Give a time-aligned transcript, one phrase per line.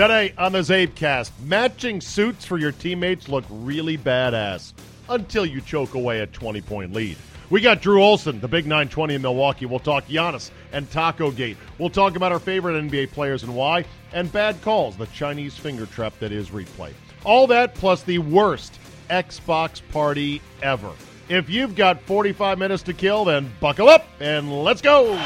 [0.00, 4.72] Today on the CzabeCast, matching suits for your teammates look really badass
[5.10, 7.18] until you choke away a 20 point lead.
[7.50, 9.66] We got Drew Olson, the big 920 in Milwaukee.
[9.66, 11.58] We'll talk Giannis and Taco Gate.
[11.76, 15.84] We'll talk about our favorite NBA players and why, and bad calls, the Chinese finger
[15.84, 16.94] trap that is replay.
[17.22, 18.78] All that plus the worst
[19.10, 20.92] Xbox party ever.
[21.28, 25.14] If you've got 45 minutes to kill, then buckle up and let's go.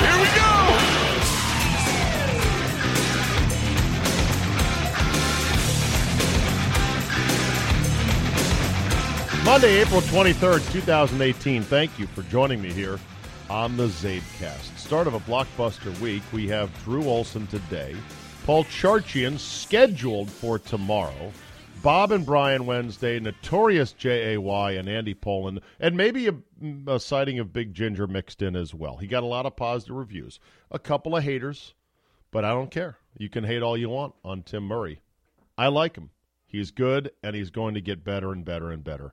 [0.00, 0.54] Here we go!
[9.44, 11.62] Monday, April 23rd, 2018.
[11.64, 12.98] Thank you for joining me here
[13.50, 14.78] on the CzabeCast.
[14.78, 16.22] Start of a blockbuster week.
[16.32, 17.94] We have Drew Olson today,
[18.46, 21.30] Paul Charchian scheduled for tomorrow,
[21.82, 24.70] Bob and Brian Wednesday, Notorious J.A.Y.
[24.72, 26.34] and Andy Poland, and maybe a,
[26.86, 28.96] a sighting of Big Ginger mixed in as well.
[28.96, 31.74] He got a lot of positive reviews, a couple of haters,
[32.30, 32.96] but I don't care.
[33.18, 35.02] You can hate all you want on Tim Murray.
[35.58, 36.08] I like him.
[36.46, 39.12] He's good, and he's going to get better and better and better.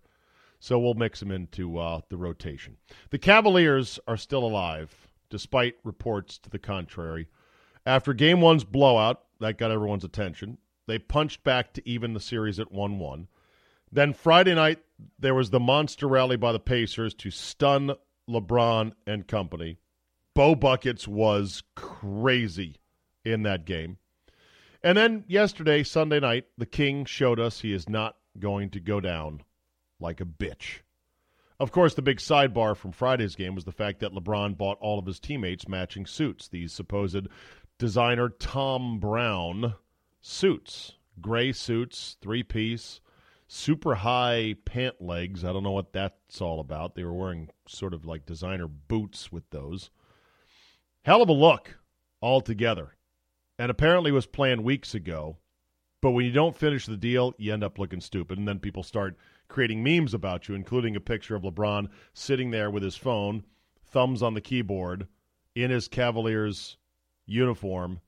[0.63, 2.77] So we'll mix them into uh, the rotation.
[3.09, 4.95] The Cavaliers are still alive,
[5.31, 7.27] despite reports to the contrary.
[7.83, 10.59] After game one's blowout, that got everyone's attention.
[10.85, 13.27] They punched back to even the series at 1 1.
[13.91, 14.77] Then Friday night,
[15.17, 17.95] there was the monster rally by the Pacers to stun
[18.29, 19.79] LeBron and company.
[20.35, 22.75] Bo Buckets was crazy
[23.25, 23.97] in that game.
[24.83, 28.99] And then yesterday, Sunday night, the King showed us he is not going to go
[28.99, 29.41] down
[30.01, 30.79] like a bitch.
[31.59, 34.97] Of course, the big sidebar from Friday's game was the fact that LeBron bought all
[34.97, 37.27] of his teammates matching suits, these supposed
[37.77, 39.75] designer Thom Browne
[40.21, 40.93] suits.
[41.19, 42.99] Gray suits, three piece,
[43.47, 45.43] super high pant legs.
[45.43, 46.95] I don't know what that's all about.
[46.95, 49.91] They were wearing sort of like designer boots with those.
[51.03, 51.77] Hell of a look
[52.21, 52.95] altogether.
[53.59, 55.37] And apparently was planned weeks ago.
[56.01, 58.39] But when you don't finish the deal, you end up looking stupid.
[58.39, 59.17] And then people start
[59.51, 63.43] creating memes about you, including a picture of LeBron sitting there with his phone,
[63.83, 65.07] thumbs on the keyboard,
[65.53, 66.77] in his Cavaliers
[67.25, 67.99] uniform,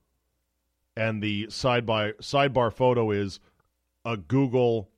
[0.95, 3.41] and the side by sidebar photo is
[4.05, 4.89] a Google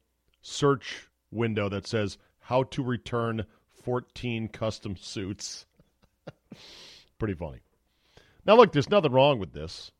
[0.41, 3.45] search window that says how to return
[3.83, 5.65] 14 custom suits.
[7.17, 7.61] Pretty funny.
[8.45, 9.91] Now look, there's nothing wrong with this.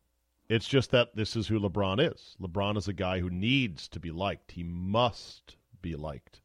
[0.48, 2.36] It's just that this is who LeBron is.
[2.40, 4.52] LeBron is a guy who needs to be liked.
[4.52, 6.40] He must be liked.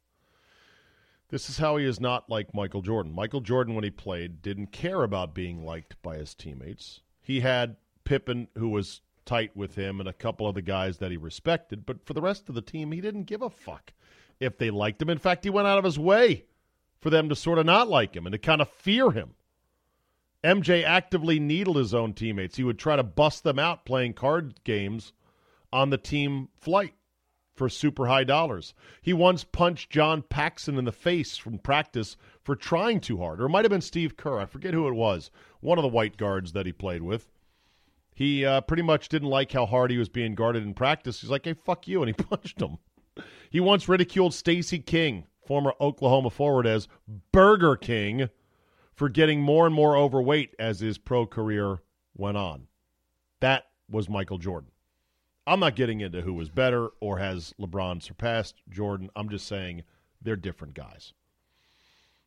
[1.29, 3.16] This is how he is not like Michael Jordan.
[3.16, 7.02] Michael Jordan, when he played, didn't care about being liked by his teammates.
[7.22, 11.09] He had Pippen, who was tight with him, and a couple of the guys that
[11.09, 13.94] he respected, but for the rest of the team, he didn't give a fuck
[14.40, 15.09] if they liked him.
[15.09, 16.46] In fact, he went out of his way
[17.00, 19.34] for them to sort of not like him and to kind of fear him.
[20.44, 22.57] MJ actively needled his own teammates.
[22.57, 25.13] He would try to bust them out playing card games
[25.72, 26.94] on the team flight
[27.61, 28.73] for super high dollars.
[29.03, 33.45] He once punched John Paxson in the face from practice for trying too hard, or
[33.45, 34.39] it might have been Steve Kerr.
[34.39, 35.29] I forget who it was.
[35.59, 37.30] One of the white guards that he played with.
[38.15, 41.21] He uh, pretty much didn't like how hard he was being guarded in practice.
[41.21, 42.80] He's like, "Hey, fuck you," and he punched him.
[43.51, 46.88] He once ridiculed Stacy King, former Oklahoma forward, as
[47.31, 48.30] Burger King
[48.91, 51.83] for getting more and more overweight as his pro career
[52.15, 52.69] went on.
[53.39, 54.71] That was Michael Jordan.
[55.51, 59.09] I'm not getting into who was better or has LeBron surpassed Jordan.
[59.18, 59.83] I'm just saying
[60.21, 61.12] they're different guys.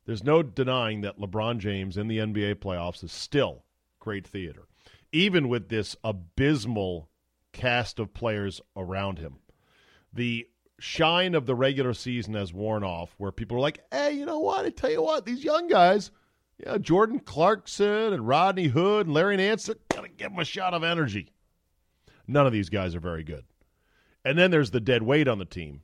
[0.05, 3.65] There's no denying that LeBron James in the NBA playoffs is still
[3.99, 4.69] great theater,
[5.11, 7.09] even with this abysmal
[7.55, 9.37] cast of players around him.
[10.13, 10.47] The
[10.79, 14.41] shine of the regular season has worn off, where people are like, hey, you know
[14.41, 14.67] what?
[14.67, 16.11] I tell you what, these young guys–
[16.59, 20.75] Yeah, Jordan Clarkson and Rodney Hood and Larry Nance, got to give them a shot
[20.75, 21.33] of energy.
[22.27, 23.45] None of these guys are very good.
[24.25, 25.83] And then there's the dead weight on the team,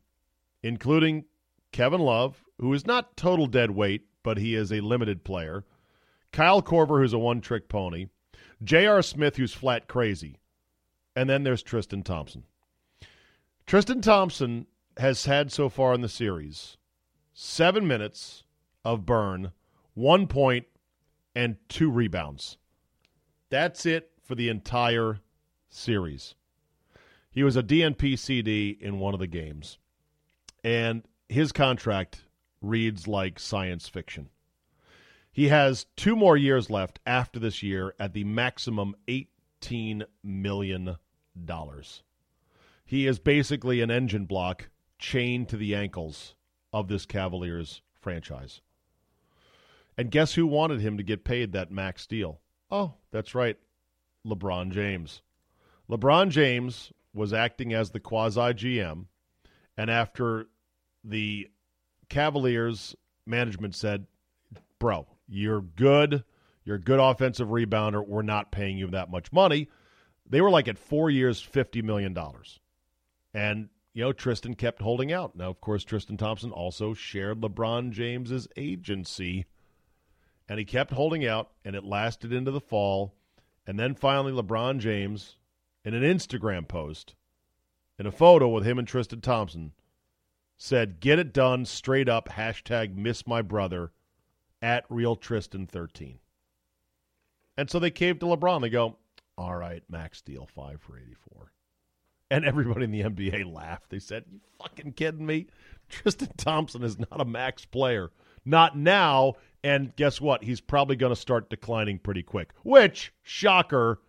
[0.62, 1.24] including
[1.72, 5.64] Kevin Love, who is not total dead weight, but he is a limited player.
[6.32, 8.06] Kyle Korver, who's a one trick pony.
[8.62, 9.02] J.R.
[9.02, 10.38] Smith, who's flat crazy.
[11.16, 12.44] And then there's Tristan Thompson.
[13.66, 14.66] Tristan Thompson
[14.96, 16.76] has had so far in the series
[17.32, 18.44] seven minutes
[18.84, 19.52] of burn,
[19.94, 20.66] one point,
[21.34, 22.58] and two rebounds.
[23.48, 25.20] That's it for the entire
[25.70, 26.34] series.
[27.30, 29.78] He was a DNP CD in one of the games,
[30.62, 32.24] and his contract
[32.60, 34.28] reads like science fiction.
[35.32, 40.96] He has two more years left after this year at the maximum $18 million.
[42.84, 44.68] He is basically an engine block
[44.98, 46.34] chained to the ankles
[46.72, 48.60] of this Cavaliers franchise.
[49.96, 52.40] And guess who wanted him to get paid that max deal?
[52.70, 53.56] Oh, that's right,
[54.26, 55.22] LeBron James.
[55.90, 59.06] LeBron James was acting as the quasi GM,
[59.76, 60.46] and after
[61.02, 61.48] the
[62.08, 62.94] Cavaliers
[63.26, 64.06] management said,
[64.78, 66.24] Bro, you're good.
[66.64, 68.06] You're a good offensive rebounder.
[68.06, 69.68] We're not paying you that much money.
[70.28, 72.16] They were like at four years, $50 million.
[73.34, 75.34] And, you know, Tristan kept holding out.
[75.34, 79.46] Now, of course, Tristan Thompson also shared LeBron James's agency.
[80.48, 83.14] And he kept holding out, and it lasted into the fall.
[83.66, 85.36] And then finally, LeBron James,
[85.84, 87.14] in an Instagram post,
[87.98, 89.72] in a photo with him and Tristan Thompson,
[90.56, 93.92] said, Get it done straight up, hashtag miss my brother
[94.62, 96.18] at real Tristan 13.
[97.56, 98.60] And so they caved to LeBron.
[98.60, 98.96] They go,
[99.36, 101.52] All right, max deal, five for 84.
[102.30, 103.90] And everybody in the NBA laughed.
[103.90, 105.46] They said, You fucking kidding me?
[105.88, 108.10] Tristan Thompson is not a max player.
[108.44, 109.34] Not now.
[109.62, 110.44] And guess what?
[110.44, 114.00] He's probably going to start declining pretty quick, which, shocker,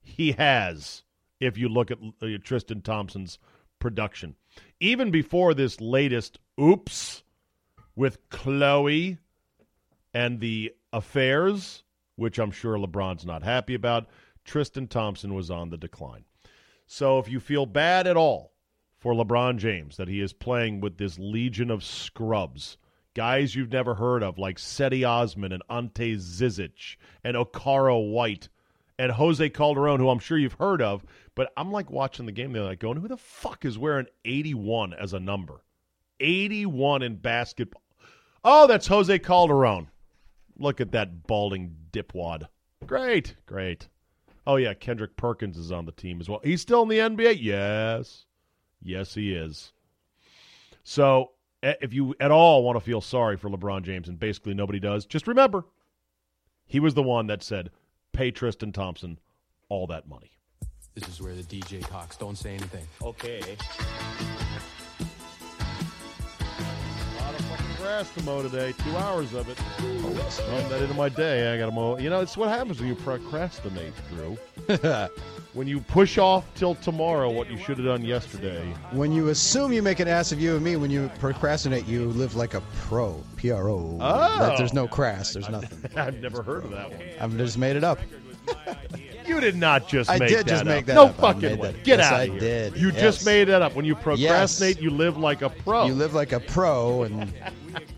[0.00, 1.02] he has
[1.42, 3.38] if you look at uh, Tristan Thompson's
[3.80, 4.36] production.
[4.78, 7.24] Even before this latest oops
[7.96, 9.18] with Khloe
[10.14, 11.82] and the affairs,
[12.14, 14.08] which I'm sure LeBron's not happy about,
[14.44, 16.24] Tristan Thompson was on the decline.
[16.86, 18.52] So if you feel bad at all
[18.98, 22.76] for LeBron James that he is playing with this legion of scrubs,
[23.14, 28.48] guys you've never heard of like Cedi Osman and Ante Zizic and Okaro White
[28.98, 31.04] and Jose Calderon, who I'm sure you've heard of,
[31.34, 34.94] but I'm like watching the game, they're like going, who the fuck is wearing 81
[34.94, 35.62] as a number?
[36.20, 37.82] 81 in basketball.
[38.44, 39.88] Oh, that's Jose Calderon.
[40.58, 42.48] Look at that balding dipwad.
[42.86, 43.88] Great, great.
[44.46, 46.40] Oh yeah, Kendrick Perkins is on the team as well.
[46.42, 47.38] He's still in the NBA.
[47.40, 48.26] Yes,
[48.82, 49.72] yes, he is.
[50.82, 51.30] So
[51.62, 55.06] if you at all want to feel sorry for LeBron James, and basically nobody does,
[55.06, 55.64] just remember
[56.66, 57.70] he was the one that said,
[58.12, 59.18] "Pay Tristan Thompson
[59.68, 60.32] all that money."
[60.94, 62.16] This is where the DJ talks.
[62.16, 62.86] Don't say anything.
[63.02, 63.56] Okay.
[67.82, 68.72] Grass to mow today.
[68.84, 69.56] Two hours of it.
[69.56, 71.52] Throwing that into my day.
[71.52, 71.98] I got to mow.
[71.98, 74.38] You know, it's what happens when you procrastinate, Drew.
[75.52, 78.72] when you push off till tomorrow what you should have done yesterday.
[78.92, 82.06] When you assume you make an ass of you and me, when you procrastinate, you
[82.10, 83.20] live like a pro.
[83.36, 83.98] P R O.
[84.00, 84.54] Oh.
[84.56, 84.88] There's no oh.
[84.88, 85.32] crass.
[85.32, 85.90] There's nothing.
[85.96, 87.00] I've never heard of that one.
[87.20, 87.98] I've just made it up.
[89.42, 90.66] You did not just I make did that just up.
[90.68, 91.16] make that no up.
[91.16, 91.72] Fucking way.
[91.82, 92.40] Get yes, out I of here.
[92.40, 92.76] did.
[92.76, 93.00] You Yes.
[93.00, 93.74] just made that up.
[93.74, 94.82] When you procrastinate, Yes.
[94.82, 95.86] you live like a pro.
[95.86, 97.32] You live like a pro, and,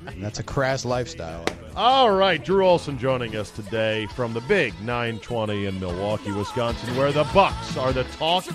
[0.06, 1.44] and that's a crass lifestyle.
[1.76, 7.12] All right, Drew Olson joining us today from the big 920 in Milwaukee, Wisconsin, where
[7.12, 8.46] the Bucks are the talk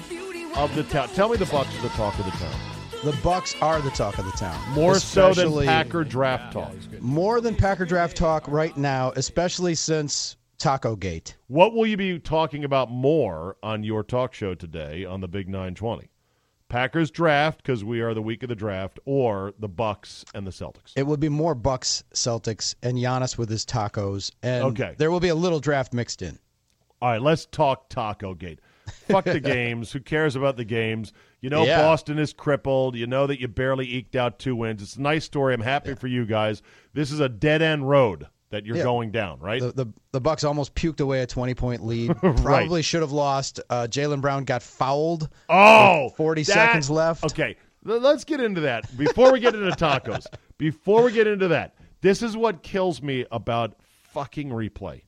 [0.55, 1.09] of the town.
[1.09, 2.59] Tell me the Bucks are the talk of the town.
[3.03, 4.57] The Bucks are the talk of the town.
[4.73, 6.73] More so than Packer draft talk.
[7.01, 11.35] More than Packer draft talk right now, especially since Taco Gate.
[11.47, 15.47] What will you be talking about more on your talk show today on the Big
[15.47, 16.09] 920?
[16.67, 20.51] Packers draft because we are the week of the draft, or the Bucks and the
[20.51, 20.93] Celtics.
[20.95, 24.93] It would be more Bucks, Celtics, and Giannis with his tacos, and Okay.
[24.99, 26.37] there will be a little draft mixed in.
[27.01, 28.59] All right, let's talk Taco Gate.
[29.07, 29.91] Fuck the games.
[29.93, 31.13] Who cares about the games?
[31.41, 31.81] You know Yeah.
[31.81, 32.95] Boston is crippled.
[32.95, 34.81] You know that you barely eked out two wins.
[34.83, 35.53] It's a nice story.
[35.53, 36.61] I'm happy for you guys.
[36.93, 38.83] This is a dead end road that you're Yeah.
[38.83, 39.61] going down, right?
[39.61, 42.15] The, the the Bucks almost puked away a twenty point lead.
[42.21, 43.59] Probably should have lost.
[43.69, 45.29] Uh, Jaylen Brown got fouled.
[45.49, 47.23] Oh, 40 that- seconds left.
[47.25, 50.25] Okay, let's get into that before we get into tacos.
[50.57, 53.75] Before we get into that, this is what kills me about
[54.11, 55.03] fucking replay.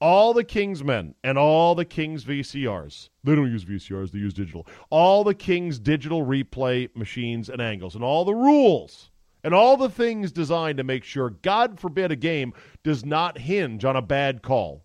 [0.00, 4.32] All the Kings men and all the Kings VCRs, they don't use VCRs, they use
[4.32, 4.66] digital.
[4.88, 9.07] All the Kings digital replay machines and angles and all the rules
[9.44, 12.52] and all the things designed to make sure, God forbid, a game
[12.82, 14.84] does not hinge on a bad call.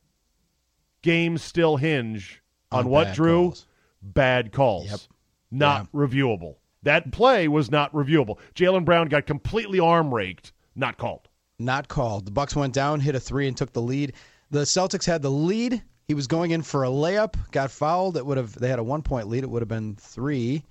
[1.01, 2.41] Games still hinge
[2.71, 3.47] on, On what, Drew?
[3.49, 3.67] calls.
[4.01, 4.89] Bad calls.
[4.89, 4.99] Yep.
[5.51, 6.55] Not reviewable.
[6.83, 8.37] That play was not reviewable.
[8.55, 11.29] Jaylen Brown got completely arm raked, not called.
[11.59, 12.25] Not called.
[12.25, 14.13] The Bucks went down, hit a three, and took the lead.
[14.49, 15.81] The Celtics had the lead.
[16.07, 18.17] He was going in for a layup, got fouled.
[18.17, 18.53] It would have.
[18.53, 19.43] They had a one point lead.
[19.43, 20.65] It would have been three.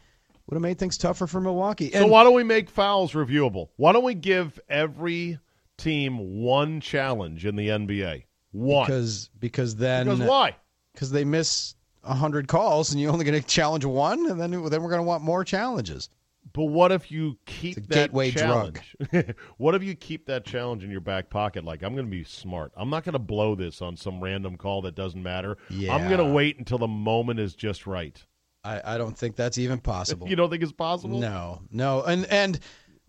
[0.47, 1.91] Would have made things tougher for Milwaukee.
[1.91, 3.69] So And why don't we make fouls reviewable?
[3.77, 5.39] Why don't we give every
[5.79, 8.25] team one challenge in the NBA?
[8.53, 8.87] One.
[8.87, 10.57] because because then Because why?
[10.93, 14.83] because they miss hundred calls and you're only going to challenge one, and then then
[14.83, 16.09] we're going to want more challenges.
[16.53, 18.97] But what if you keep that gateway challenge?
[19.57, 21.65] what if you keep that challenge in your back pocket?
[21.65, 22.73] Like I'm going to be smart.
[22.77, 25.57] I'm not going to blow this on some random call that doesn't matter.
[25.71, 25.95] Yeah.
[25.95, 28.23] I'm going to wait until the moment is just right.
[28.65, 30.29] I, I don't think that's even possible.
[30.29, 31.19] You don't think it's possible?
[31.19, 32.61] No, no, and and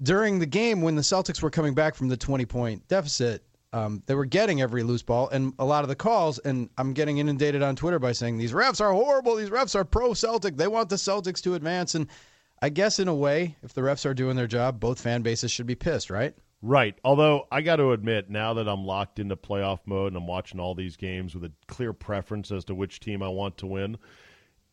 [0.01, 4.03] during the game when the Celtics were coming back from the twenty point deficit, um,
[4.05, 6.39] they were getting every loose ball and a lot of the calls.
[6.39, 9.35] And I'm getting inundated on Twitter by saying these refs are horrible.
[9.35, 10.57] These refs are pro Celtic.
[10.57, 11.95] They want the Celtics to advance.
[11.95, 12.07] And
[12.61, 15.51] I guess in a way, if the refs are doing their job, both fan bases
[15.51, 16.35] should be pissed, right?
[16.61, 16.95] Right.
[17.03, 20.59] Although I got to admit, now that I'm locked into playoff mode and I'm watching
[20.59, 23.97] all these games with a clear preference as to which team I want to win,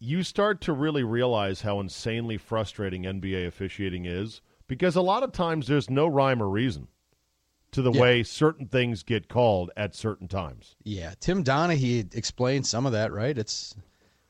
[0.01, 5.31] you start to really realize how insanely frustrating NBA officiating is because a lot of
[5.33, 6.89] times there's no rhyme or reason
[7.73, 8.01] to the Yeah.
[8.01, 10.75] way certain things get called at certain times.
[10.83, 13.37] Yeah, Tim Donaghy explained some of that, right?
[13.37, 13.77] It's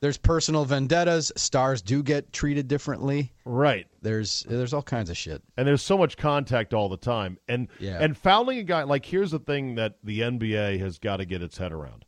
[0.00, 1.30] there's personal vendettas.
[1.36, 3.32] Stars do get treated differently.
[3.44, 3.86] Right.
[4.02, 5.42] There's there's all kinds of shit.
[5.56, 7.98] and there's so much contact all the time and Yeah.
[8.02, 11.42] and fouling a guy like here's the thing that the NBA has got to get
[11.42, 12.04] its head around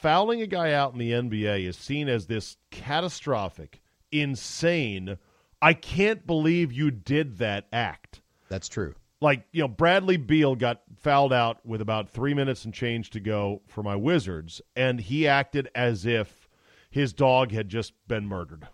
[0.00, 5.18] fouling a guy out in the NBA is seen as this catastrophic insane
[5.60, 8.22] I can't believe you did that act.
[8.48, 8.94] That's true.
[9.20, 13.20] like you know Bradley Beal got fouled out with about 3 minutes and change to
[13.20, 16.48] go for my Wizards and he acted as if
[16.90, 18.68] his dog had just been murdered.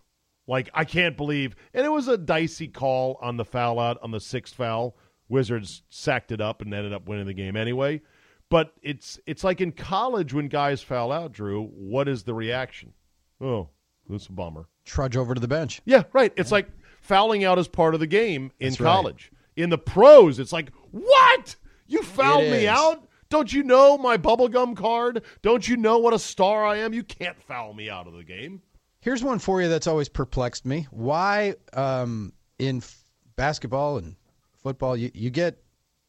[0.46, 4.10] Like I can't believe and it was a dicey call on the foul out on
[4.10, 4.96] the sixth foul.
[5.28, 8.02] Wizards sacked it up and ended up winning the game anyway
[8.54, 12.92] but it's it's like in college when guys foul out Drew what is the reaction
[13.40, 13.68] oh
[14.08, 15.80] that's a bummer Trudge over to the bench.
[15.84, 16.32] yeah, right.
[16.36, 16.68] It's like
[17.00, 18.92] fouling out is part of the game in That's right.
[18.92, 19.32] college.
[19.56, 21.56] In the pros, it's like, what?
[21.86, 23.08] You fouled me out?
[23.30, 25.22] Don't you know my bubblegum card?
[25.42, 26.92] Don't you know what a star I am?
[26.92, 28.60] You can't foul me out of the game.
[29.00, 30.86] Here's one for you that's always perplexed me.
[30.90, 33.04] Why um, in f-
[33.36, 34.16] basketball and
[34.62, 35.63] football you, you get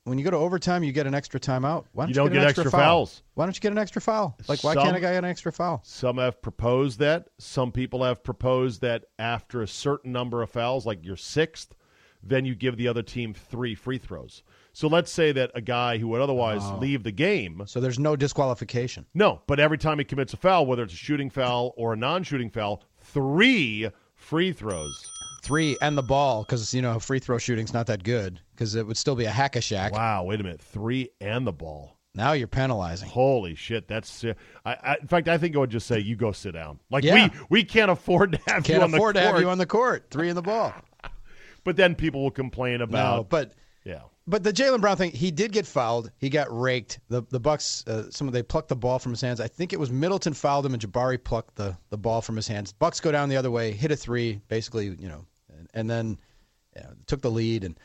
[0.06, 1.86] when you go to overtime you get an extra timeout?
[1.92, 3.06] Why don't You you, don't get, extra, extra foul?
[3.06, 3.24] fouls.
[3.34, 4.38] Why don't you get an extra foul?
[4.48, 5.82] Like why Some- can't a guy get an extra foul?
[5.84, 7.28] Some have proposed that.
[7.40, 11.76] Some people have proposed that after a certain number of fouls, like your sixth,
[12.24, 14.42] then you give the other team three free throws.
[14.74, 16.78] So let's say that a guy who would otherwise Oh.
[16.80, 19.06] leave the game So there's no disqualification.
[19.14, 21.98] No, but every time he commits a foul, whether it's a shooting foul or a
[21.98, 25.10] non-shooting foul, three free throws.
[25.46, 28.88] Three and the ball because you know free throw shooting's not that good because it
[28.88, 29.92] would still be a hack a Shaq.
[29.92, 31.92] Wow, wait a minute, three and the ball.
[32.16, 33.10] Now you're penalizing.
[33.10, 34.10] Holy shit, that's.
[34.10, 34.34] si-
[34.66, 36.80] I, I, in fact, I think I would just say you go sit down.
[36.90, 37.30] Like Yeah.
[37.30, 39.36] we we can't afford to have Can't you on afford the to court.
[39.36, 40.08] have you on the court.
[40.10, 40.74] Three in the ball.
[41.64, 43.16] but then people will complain about.
[43.18, 43.52] No, but
[43.84, 46.10] yeah, But the Jaylen Brown thing, he did get fouled.
[46.18, 47.00] He got raked.
[47.10, 49.40] The the Bucks, uh, some of they plucked the ball from his hands.
[49.40, 52.48] I think it was Middleton fouled him, and Jabari plucked the, the ball from his
[52.48, 52.74] hands.
[52.74, 55.26] Bucks go down the other way, hit a three, basically, you know,
[55.76, 56.18] and, then
[56.76, 57.64] you know, took the lead.
[57.64, 57.80] And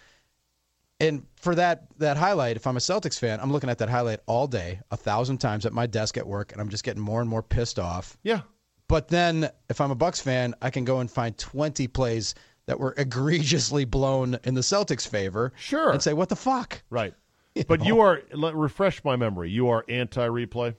[0.99, 4.20] and for that that highlight, if I'm a Celtics fan, I'm looking at that highlight
[4.26, 7.20] all day, a thousand times at my desk at work, and I'm just getting more
[7.20, 8.18] and more pissed off.
[8.23, 8.40] yeah.
[8.88, 12.35] But then, if I'm a Bucks fan, I can go and find 20 plays
[12.66, 15.52] that were egregiously blown in the Celtics' favor.
[15.56, 15.92] Sure.
[15.92, 16.82] And say, what the fuck?
[16.90, 17.14] Right.
[17.68, 18.20] But you are.
[18.32, 19.50] Refresh my memory.
[19.50, 20.75] You are anti-replay.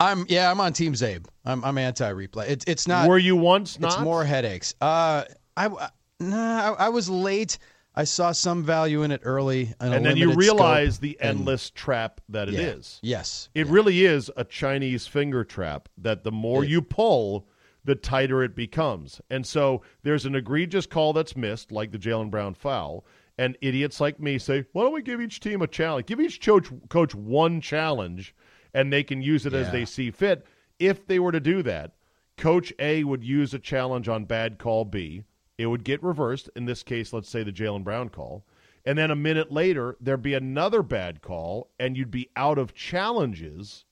[0.00, 1.26] I'm yeah, I'm on Team Czabe.
[1.44, 2.48] I'm I'm anti-replay.
[2.48, 3.08] It's it's not.
[3.08, 4.02] Were you once It's not?
[4.02, 4.74] more headaches.
[4.80, 5.24] Uh,
[5.56, 5.88] I
[6.20, 7.58] nah, I, I was late.
[7.94, 11.18] I saw some value in it early, in a and then you scope, realize the
[11.20, 12.60] and- endless trap that it yeah.
[12.60, 13.00] is.
[13.02, 17.48] Yes, It really is a Chinese finger trap that the more you pull,
[17.84, 19.20] the tighter it becomes.
[19.30, 23.04] And so there's an egregious call that's missed, like the Jaylen Brown foul,
[23.36, 26.06] and idiots like me say, why don't we give each team a challenge?
[26.06, 28.34] Give each coach, coach one challenge,
[28.74, 30.46] and they can use it as they see fit.
[30.78, 31.94] If they were to do that,
[32.36, 35.24] Coach A would use a challenge on bad call B.
[35.58, 36.48] It would get reversed.
[36.56, 38.46] In this case, let's say the Jaylen Brown call.
[38.84, 42.74] And then a minute later, there'd be another bad call, and you'd be out of
[42.74, 43.84] challenges.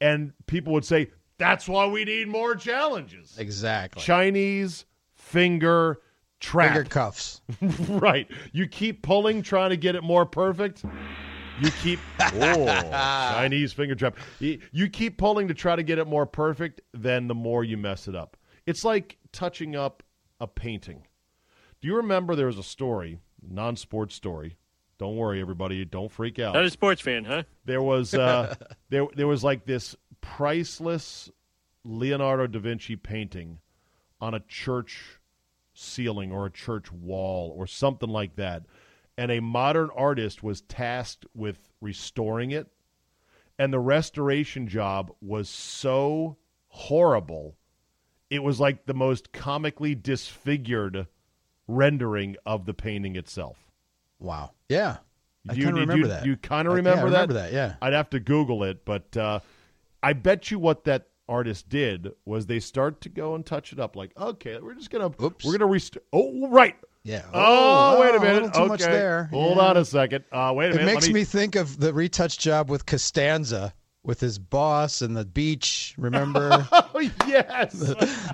[0.00, 3.36] And people would say, that's why we need more challenges.
[3.38, 4.02] exactly.
[4.02, 6.00] Chinese finger
[6.40, 6.74] trap.
[6.74, 7.42] Finger cuffs.
[7.88, 8.28] right.
[8.52, 10.84] You keep pulling, trying to get it more perfect.
[11.60, 14.16] You keep oh Chinese finger trap.
[14.40, 17.76] You, you keep pulling to try to get it more perfect, then the more you
[17.76, 18.36] mess it up.
[18.66, 20.02] It's like touching up
[20.40, 21.06] a painting.
[21.80, 24.56] Do you remember there was a story, non-sports story?
[24.98, 25.84] Don't worry, everybody.
[25.84, 26.54] Don't freak out.
[26.54, 27.42] Not a sports fan, huh?
[27.64, 28.54] There was uh,
[28.88, 31.30] there there was like this priceless
[31.84, 33.58] Leonardo da Vinci painting
[34.20, 35.20] on a church
[35.74, 38.64] ceiling or a church wall or something like that,
[39.18, 42.66] and a modern artist was tasked with restoring it,
[43.58, 46.38] and the restoration job was so
[46.68, 47.56] horrible,
[48.30, 51.06] it was like the most comically disfigured
[51.68, 53.58] rendering of the painting itself.
[54.18, 54.52] Wow.
[54.68, 54.98] Yeah.
[55.48, 56.26] I You- kind of remember you- that.
[56.26, 57.50] You kind of I- yeah, remember, remember that?
[57.50, 57.74] that, yeah.
[57.80, 59.40] I'd have to Google it, but uh,
[60.02, 63.80] I bet you what that artist did was they start to go and touch it
[63.80, 63.96] up.
[63.96, 65.44] Like, okay, we're just gonna Oops.
[65.44, 66.02] we're gonna restore.
[66.12, 66.76] Oh, right.
[67.02, 67.22] Yeah.
[67.32, 68.34] Oh, wait a minute.
[68.44, 68.68] little too okay.
[68.68, 69.24] much there.
[69.32, 69.62] Hold Yeah.
[69.66, 70.24] on a second.
[70.32, 70.82] Uh, wait a It minute.
[70.90, 73.74] It makes Let me think of the retouch job with Costanza
[74.06, 75.94] with his boss and the beach.
[75.98, 77.72] Remember Oh yes.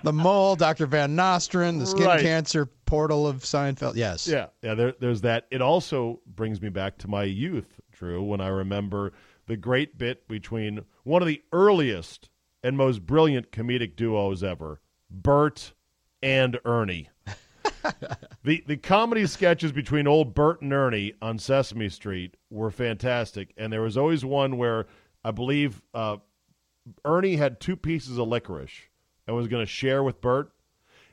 [0.05, 0.87] the mole, Dr.
[0.87, 2.21] Van Nostrand, the skin Right.
[2.21, 3.97] cancer portal of Seinfeld.
[3.97, 4.29] Yes.
[4.29, 4.75] Yeah, yeah.
[4.75, 5.47] There, there's that.
[5.51, 9.13] It also brings me back to my youth, Drew, when I remember
[9.47, 12.29] the great bit between one of the earliest
[12.63, 15.73] and most brilliant comedic duos ever, Bert
[16.23, 17.09] and Ernie.
[18.45, 23.73] the the comedy sketches between old Bert and Ernie on Sesame Street were fantastic, and
[23.73, 24.87] there was always one where
[25.25, 26.17] I believe uh,
[27.05, 28.89] Ernie had two pieces of licorice
[29.27, 30.53] and was going to share with Bert,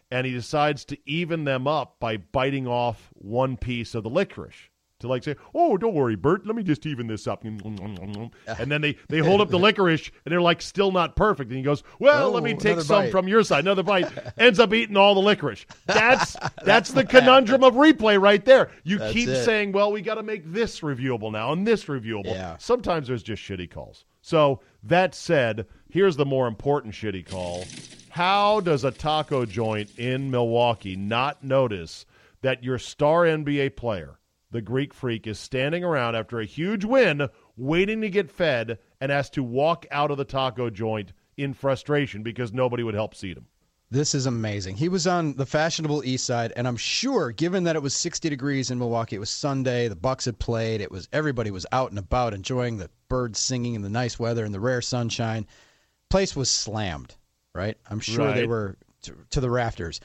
[0.10, 4.69] and he decides to even them up by biting off one piece of the licorice
[5.00, 6.46] to like say, "Oh, don't worry, Bert.
[6.46, 10.32] Let me just even this up." And then they they hold up the licorice, and
[10.32, 11.50] they're like still not perfect.
[11.50, 14.12] And he goes, "Well, let Oh, me take some bite." from your side." Another bite
[14.38, 15.66] ends up eating all the licorice.
[15.86, 18.72] That's that's the conundrum of replay right there.
[18.84, 19.44] You That's keep it.
[19.46, 22.58] saying, "Well, we got to make this reviewable now and this reviewable." Yeah.
[22.58, 24.06] Sometimes there's just shitty calls.
[24.22, 27.64] So that said, here's the more important shitty call.
[28.10, 32.06] How does a taco joint in Milwaukee not notice
[32.42, 34.19] that your star NBA player,
[34.52, 39.12] the Greek freak, is standing around after a huge win, waiting to get fed, and
[39.12, 43.38] has to walk out of the taco joint in frustration because nobody would help seat
[43.38, 43.48] him?
[43.92, 44.76] This is amazing.
[44.76, 48.30] He was on the fashionable East Side, and I'm sure, given that it was 60
[48.30, 49.88] degrees in Milwaukee, it was Sunday.
[49.88, 50.80] The Bucks had played.
[50.80, 54.46] It was everybody was out and about, enjoying the birds singing and the nice weather
[54.46, 55.48] and the rare sunshine.
[56.10, 57.16] Place was slammed.
[57.56, 57.78] Right?
[57.90, 60.00] I'm sure they were to, to the rafters.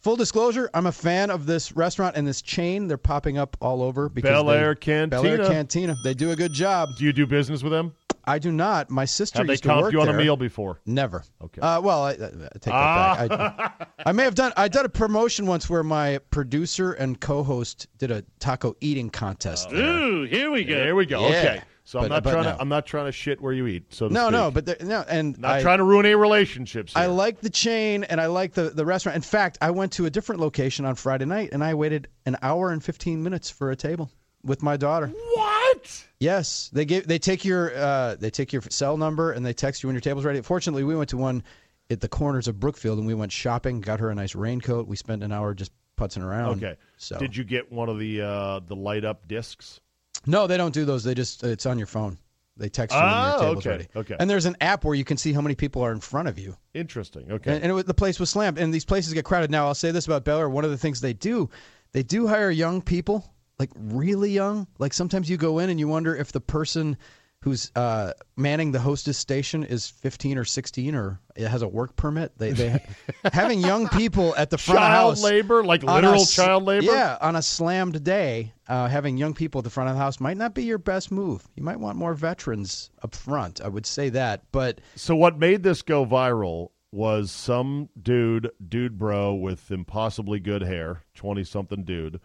[0.00, 2.86] Full disclosure: I'm a fan of this restaurant and this chain.
[2.86, 5.22] They're popping up all over because Bel they- Air Cantina.
[5.22, 5.96] Bel Air Cantina.
[6.04, 6.88] They do a good job.
[6.98, 7.92] Do you do business with them?
[8.24, 8.90] I do not.
[8.90, 10.14] My sister Have they used to comped work you on there.
[10.14, 10.80] a meal before?
[10.84, 11.24] Never.
[11.42, 11.62] Okay.
[11.62, 13.26] Uh, well, I, I, I take that Ah.
[13.26, 13.88] back.
[13.98, 14.52] I, I may have done.
[14.56, 19.70] I did a promotion once where my producer and co-host did a taco eating contest.
[19.70, 19.80] there.
[19.82, 20.74] Ooh, here we go.
[20.74, 21.22] There we go.
[21.28, 21.38] Yeah.
[21.38, 21.62] Okay.
[21.88, 22.52] So I'm not trying no.
[22.52, 23.94] to I'm not trying to shit where you eat.
[23.94, 24.32] So No, speak.
[24.32, 26.92] no, but there, no, and not I, trying to ruin any relationships.
[26.94, 29.16] I like the chain and I like the the restaurant.
[29.16, 32.36] In fact, I went to a different location on Friday night and I waited an
[32.42, 34.10] hour and 15 minutes for a table
[34.44, 35.06] with my daughter.
[35.06, 36.06] what?
[36.20, 39.82] Yes, they give they take your uh, they take your cell number and they text
[39.82, 40.42] you when your table's ready.
[40.42, 41.42] Fortunately, we went to one
[41.88, 43.80] at the corners of Brookfield and we went shopping.
[43.80, 44.88] Got her a nice raincoat.
[44.88, 46.62] We spent an hour just putzing around.
[46.62, 46.76] Okay.
[46.98, 49.80] So Did you get one of the uh, the light up discs?
[50.26, 51.04] No, they don't do those.
[51.04, 52.18] They just it's on your phone.
[52.56, 53.88] They text you Ah, when your table's okay, ready.
[53.94, 54.16] okay.
[54.18, 56.38] And there's an app where you can see how many people are in front of
[56.40, 56.56] you.
[56.74, 57.30] Interesting.
[57.30, 57.54] Okay.
[57.54, 58.58] And, and it, was- the place was slammed.
[58.58, 59.50] And these places get crowded.
[59.50, 60.48] Now, I'll say this about Bel Air.
[60.48, 61.48] One of the things they do,
[61.92, 64.66] they do hire young people, like really young.
[64.78, 66.96] Like sometimes you go in and you wonder if the person
[67.42, 71.94] who's uh, manning the hostess station is 15 or 16 or it has a work
[71.94, 72.36] permit.
[72.36, 72.84] They, they
[73.32, 75.32] having young people at the front child of the house.
[75.32, 76.86] labor, like on a literal child labor.
[76.86, 80.18] Yeah, on a slammed day, uh, having young people at the front of the house
[80.18, 81.46] might not be your best move.
[81.54, 83.60] You might want more veterans up front.
[83.60, 88.98] I would say that, but So what made this go viral was some dude, dude
[88.98, 92.18] bro with impossibly good hair, twenty something dude,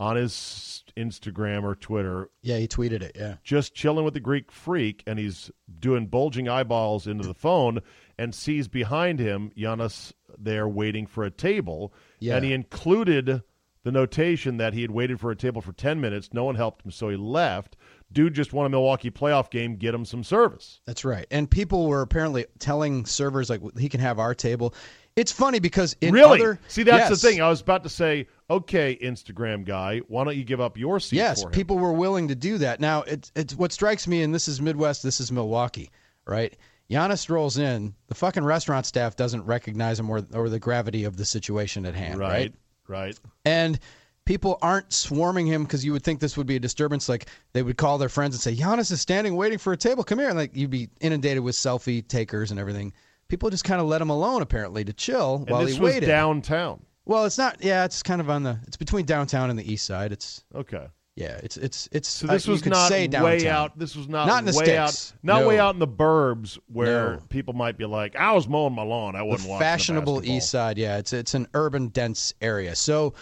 [0.00, 3.16] on his Instagram or Twitter, yeah, he tweeted it.
[3.18, 7.80] Yeah, just chilling with the Greek freak, and he's doing bulging eyeballs into the phone,
[8.18, 12.36] and sees behind him Giannis there waiting for a table, Yeah.
[12.36, 13.42] and he included
[13.84, 16.30] the notation that he had waited for a table for ten minutes.
[16.32, 17.76] No one helped him, so he left.
[18.12, 19.76] Dude just won a Milwaukee playoff game.
[19.76, 20.80] Get him some service.
[20.86, 21.26] that's right.
[21.30, 24.74] And people were apparently telling servers like he can have our table.
[25.16, 26.40] It's funny because in really?
[26.40, 27.20] other See, that's Yes.
[27.20, 27.40] the thing.
[27.42, 31.16] I was about to say, okay, Instagram guy, why don't you give up your seat
[31.16, 32.80] Yes, people were willing to do that.
[32.80, 35.90] Now, it's it's what strikes me, and this is Midwest, this is Milwaukee,
[36.26, 36.56] right?
[36.90, 41.16] Giannis rolls in, the fucking restaurant staff doesn't recognize him or or the gravity of
[41.16, 42.52] the situation at hand, right?
[42.88, 43.20] Right, Right.
[43.44, 43.78] and
[44.24, 47.08] people aren't swarming him because you would think this would be a disturbance.
[47.08, 50.02] Like they would call their friends and say, "Giannis is standing waiting for a table.
[50.04, 52.92] Come here!" And like you'd be inundated with selfie takers and everything.
[53.28, 55.92] People just kind of let him alone apparently to chill And while this he was
[55.92, 56.06] waited.
[56.06, 56.80] downtown.
[57.08, 57.56] Well, it's not.
[57.64, 58.60] Yeah, it's kind of on the.
[58.68, 60.12] It's between downtown and the east side.
[60.12, 60.86] It's Okay.
[61.16, 61.40] yeah.
[61.42, 62.06] It's it's it's.
[62.08, 63.46] So this uh, you was not say way downtown.
[63.48, 63.78] out.
[63.78, 64.78] This was not, Not in the way sticks.
[64.78, 65.18] out.
[65.24, 65.48] Not No.
[65.48, 67.20] way out in the burbs where No.
[67.30, 69.16] people might be like, "I was mowing my lawn.
[69.16, 70.78] I The wasn't watching the fashionable basketball." east side.
[70.78, 72.76] Yeah, it's it's an urban dense area.
[72.76, 73.14] So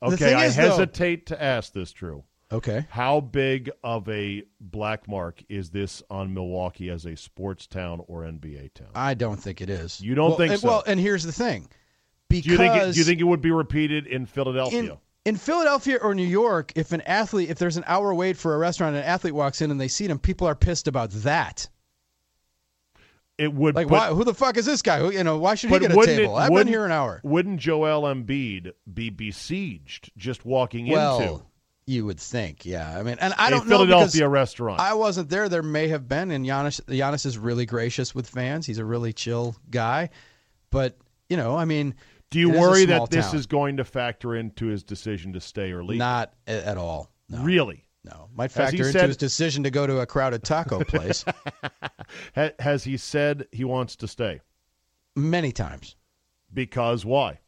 [0.00, 2.24] the Okay, I is, though- hesitate to ask this, Drew.
[2.50, 2.86] okay.
[2.90, 8.22] How big of a black mark is this on Milwaukee as a sports town or
[8.24, 8.88] NBA town?
[8.94, 10.00] I don't think it is.
[10.00, 10.68] You don't Well, think and, so?
[10.68, 11.68] Well, and here's the thing.
[12.42, 14.78] Because do you think it, do you think it would be repeated in Philadelphia?
[14.78, 14.92] in,
[15.24, 18.58] in Philadelphia or New York, if an athlete, if there's an hour wait for a
[18.58, 21.68] restaurant and an athlete walks in and they see him, people are pissed about that.
[23.38, 24.98] it would Like, but, why, who the fuck is this guy?
[25.00, 26.36] Who, you know, why should he get a table?
[26.36, 27.20] It, I've been wouldn't- here an hour.
[27.24, 31.42] Wouldn't Joel Embiid be besieged just walking Well, into
[31.86, 32.98] you would think, yeah.
[32.98, 34.80] I mean, and I don't know Philadelphia restaurant?
[34.80, 35.48] I wasn't there.
[35.48, 38.66] There may have been, and Giannis, Giannis is really gracious with fans.
[38.66, 40.10] He's a really chill guy,
[40.70, 40.96] but
[41.28, 41.94] you know, I mean,
[42.34, 43.36] do you worry that this town.
[43.36, 45.98] is going to factor into his decision to stay or leave?
[45.98, 47.10] not at all.
[47.28, 47.84] No, Really?
[48.04, 51.24] no, might factor into said- his decision to go to a crowded taco place
[52.58, 54.40] has he said he wants to stay?
[55.16, 55.96] many times.
[56.52, 57.40] Because why?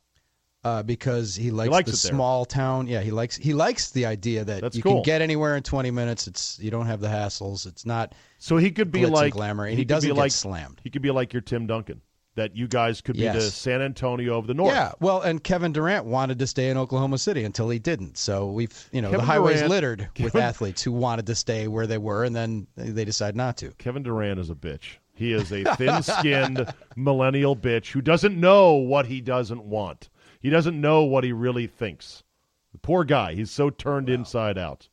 [0.65, 2.89] uh, because he likes, likes the small town.
[2.89, 4.95] Yeah, he likes he likes the idea that That's you cool.
[4.95, 6.27] can get anywhere in 20 minutes.
[6.27, 7.67] It's you don't have the hassles.
[7.67, 10.33] It's not So he could be like glamour, and he could doesn't be get like,
[10.33, 10.81] slammed.
[10.83, 12.01] He could be like your Tim Duncan.
[12.37, 14.73] That you guys could be the San Antonio of the North.
[14.75, 18.19] Yeah, well, and Kevin Durant wanted to stay in Oklahoma City until he didn't.
[18.19, 21.67] So we've you know Kevin the highways Durant- littered with athletes who wanted to stay
[21.67, 23.71] where they were, and then they decide not to.
[23.79, 24.99] Kevin Durant is a bitch.
[25.15, 30.11] He is a thin-skinned millennial bitch who doesn't know what he doesn't want.
[30.41, 32.23] He doesn't know what he really thinks.
[32.73, 33.33] The poor guy.
[33.33, 34.89] He's so turned inside out.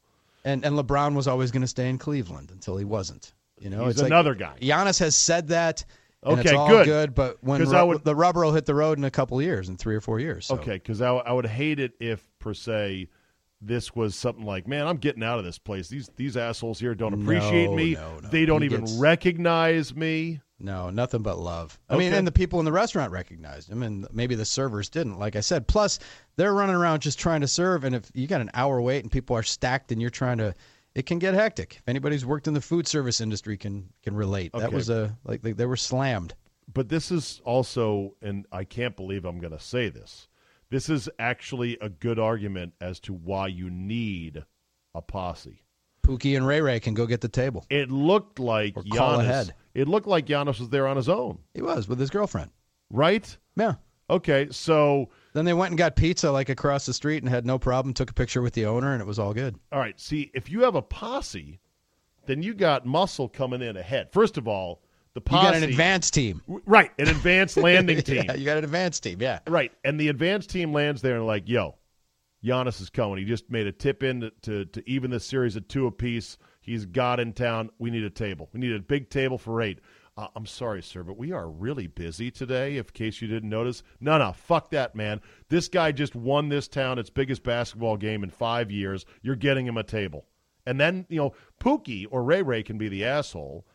[0.45, 3.33] And and LeBron was always going to stay in Cleveland until he wasn't.
[3.59, 4.55] You know, He's it's like- another guy.
[4.61, 5.83] Giannis has said that.
[6.25, 7.13] And it's Okay, all good.
[7.15, 9.69] but when ru- would- the rubber will hit the road in a couple of years,
[9.69, 10.45] in three or four years.
[10.47, 10.55] so.
[10.55, 13.09] Okay, because I, I would hate it if per se
[13.65, 15.87] this was something like, man, I'm getting out of this place.
[15.87, 17.93] These these assholes here don't appreciate No, me.
[17.93, 18.29] no, no.
[18.29, 20.41] They don't He even gets- recognize me.
[20.59, 21.77] No, nothing but love.
[21.89, 25.19] I mean, and the people in the restaurant recognized him, and maybe the servers didn't.
[25.19, 25.99] Like I said, plus
[26.37, 29.11] they're running around just trying to serve, and if you got an hour wait and
[29.11, 30.55] people are stacked, and you're trying to,
[30.95, 31.75] it can get hectic.
[31.79, 34.51] If anybody who's worked in the food service industry can can relate.
[34.53, 36.35] That was a like they, they were slammed.
[36.73, 40.29] But this is also, and I can't believe I'm going to say this.
[40.69, 44.43] This is actually a good argument as to why you need
[44.95, 45.61] a posse.
[46.03, 47.65] Pookie and Ray Ray can go get the table.
[47.69, 49.53] It looked like Or call ahead.
[49.73, 52.51] It looked like Giannis was there on his own, He was with his girlfriend.
[52.89, 53.37] right?
[53.55, 53.75] Yeah.
[54.09, 57.57] Okay, so Then they went and got pizza like across the street and had no
[57.59, 57.93] problem.
[57.93, 59.59] Took a picture with the owner, and it was all good.
[59.71, 59.99] all right.
[59.99, 61.59] See, if you have a posse,
[62.25, 64.11] then you got muscle coming in ahead.
[64.11, 64.81] First of all,
[65.13, 66.41] the You posse got an advanced team.
[66.65, 66.91] right?
[66.97, 69.21] An advanced landing team, Yeah, you got an advanced team.
[69.21, 69.39] Yeah.
[69.47, 69.71] right?
[69.83, 71.75] And the advanced team lands there and like, yo,
[72.43, 73.17] Giannis is coming.
[73.19, 76.37] He just made a tip in to, to, to even the series at two apiece.
[76.61, 77.69] He's got in town.
[77.79, 78.49] We need a table.
[78.53, 79.79] We need a big table for eight.
[80.15, 82.77] Uh, I'm sorry, sir, but we are really busy today.
[82.77, 85.21] If in case you didn't notice, no, no, fuck that, man.
[85.49, 89.05] This guy just won this town its biggest basketball game in five years.
[89.23, 90.25] You're getting him a table,
[90.67, 93.65] and then you know Pookie or Ray Ray can be the asshole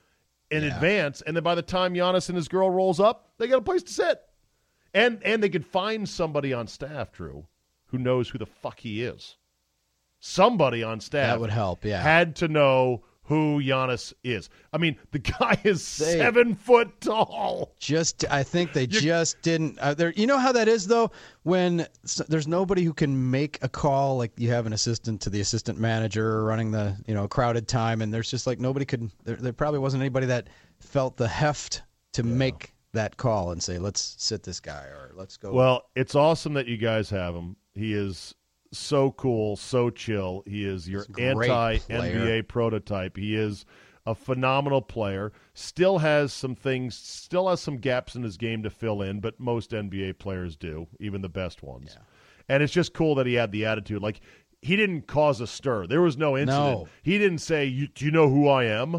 [0.51, 3.59] in advance, and then by the time Giannis and his girl rolls up, they got
[3.59, 4.20] a place to sit,
[4.94, 7.46] and and they could find somebody on staff, Drew,
[7.87, 9.37] who knows who the fuck he is.
[10.20, 12.01] Somebody on staff That would help, yeah.
[12.01, 14.49] had to know who Giannis is.
[14.73, 17.75] I mean, the guy is seven foot tall.
[17.79, 19.79] Just, I think they just didn't.
[19.79, 21.11] Uh, there, you know how that is though.
[21.43, 25.31] When s- there's nobody who can make a call, like you have an assistant to
[25.31, 29.11] the assistant manager running the, you know, crowded time, and there's just like nobody could.
[29.25, 30.49] There, there probably wasn't anybody that
[30.81, 31.83] felt the heft
[32.14, 36.14] to make that call and say, "Let's sit this guy," or "Let's go." Well, it's
[36.14, 37.57] awesome that you guys have him.
[37.75, 38.35] He is
[38.72, 40.42] so cool, so chill.
[40.46, 41.78] He is your He's a great anti.
[41.88, 43.16] NBA prototype.
[43.16, 43.64] He is
[44.07, 45.33] a phenomenal player.
[45.54, 49.38] Still has some things, still has some gaps in his game to fill in, but
[49.38, 51.96] most NBA players do, even the best ones.
[52.48, 54.02] And it's just cool that he had the attitude.
[54.02, 54.20] Like
[54.62, 55.87] he didn't cause a stir.
[55.87, 56.78] There was no incident.
[56.81, 56.88] No.
[57.02, 58.94] He didn't say, you, "Do you know who I am?"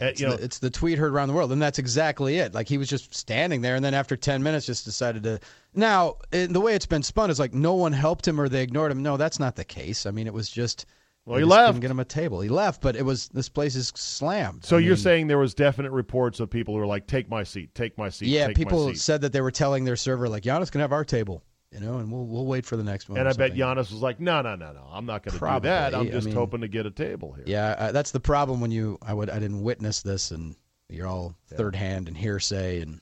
[0.00, 2.38] Uh, it's, you know, the, it's the tweet heard around the world, and that's exactly
[2.38, 2.54] it.
[2.54, 5.40] Like he was just standing there, and then after ten minutes, just decided to.
[5.76, 8.62] Now, in the way it's been spun is like no one helped him or they
[8.62, 9.02] ignored him.
[9.02, 10.06] No, that's not the case.
[10.06, 10.86] I mean, it was just.
[11.26, 11.68] Well, he just left.
[11.68, 12.40] Couldn't get him a table.
[12.40, 14.64] He left, but it was this place is slammed.
[14.64, 17.28] so I you're mean, saying there was definite reports of people who were like, "Take
[17.28, 19.00] my seat, take my seat." Yeah, take people my seat.
[19.00, 21.42] said that they were telling their server like Giannis can have our table.
[21.72, 23.18] you know, and we'll we'll wait for the next one.
[23.18, 23.54] And I bet.
[23.54, 24.88] Giannis was like, no, no, no, no.
[24.88, 25.96] I'm not going to do that.
[25.96, 27.44] I'm I just mean- hoping to get a table here.
[27.46, 30.54] Yeah, uh, that's the problem when you I would I didn't witness this and
[30.88, 33.00] you're all third hand and hearsay and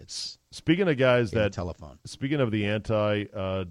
[0.00, 1.98] it's Speaking of guys that telephone.
[2.04, 3.66] Speaking of the anti uh,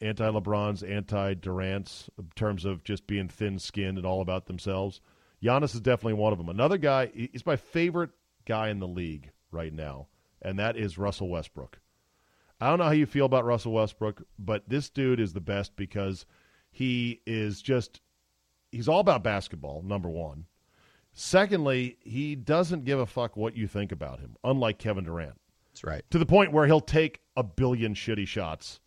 [0.00, 5.00] anti LeBrons, anti Durant's, in terms of just being thin skinned and all about themselves,
[5.42, 6.48] Giannis is definitely one of them.
[6.48, 8.10] Another guy, he- he's my favorite
[8.46, 10.08] guy in the league right now,
[10.40, 11.80] and that is Russell Westbrook.
[12.60, 15.76] I don't know how you feel about Russell Westbrook, but this dude is the best
[15.76, 16.24] because
[16.70, 18.00] he is just
[18.70, 20.46] he's all about basketball, number one.
[21.12, 25.38] Secondly, he doesn't give a fuck what you think about him, unlike Kevin Durant
[25.72, 26.02] That's right.
[26.10, 28.80] to the point where he'll take a billion shitty shots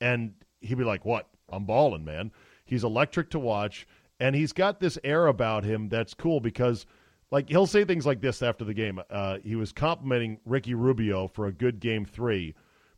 [0.00, 1.28] and he'll be like, What?
[1.50, 2.30] I'm balling, man.
[2.64, 3.86] He's electric to watch.
[4.20, 6.86] And he's got this air about him that's cool because,
[7.30, 9.00] like, he'll say things like this after the game.
[9.08, 12.54] Uh, he was complimenting Ricky Rubio for a good game three,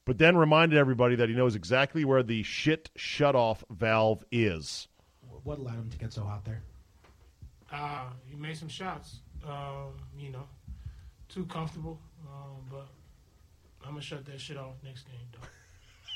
[0.07, 4.89] but then reminded everybody that he knows exactly where the shit shut off valve is.
[5.45, 6.63] What allowed him to get so hot there?
[7.71, 9.21] Uh, he made some shots.
[9.47, 10.49] Um, you know,
[11.29, 12.01] too comfortable.
[12.27, 12.89] Um, but
[13.85, 15.47] I'm gonna shut that shit off next game, though.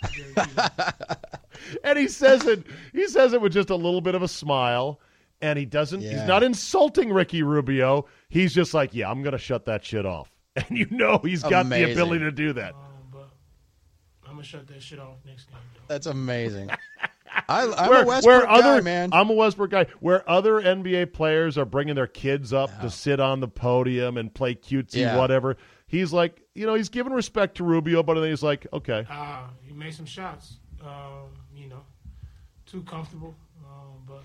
[1.85, 5.01] and he says it he says it with just a little bit of a smile
[5.41, 9.39] and he doesn't he's not insulting Ricky Rubio he's just like yeah I'm going to
[9.39, 12.95] shut that shit off and you know he's got the ability to do that um,
[14.35, 15.81] I'm gonna shut that shit off next game, though.
[15.87, 16.69] That's amazing.
[17.49, 19.11] I, I'm where, a Westbrook where other guy, man.
[19.13, 23.21] I'm a Westbrook guy where other NBA players are bringing their kids up to sit
[23.21, 25.17] on the podium and play cutesy Yeah.
[25.17, 25.57] whatever
[25.95, 29.45] he's like you know he's giving respect to Rubio but then he's like okay Uh,
[29.63, 30.57] he made some shots.
[30.83, 31.81] Um, you know,
[32.67, 33.35] too comfortable.
[33.65, 34.23] Um, but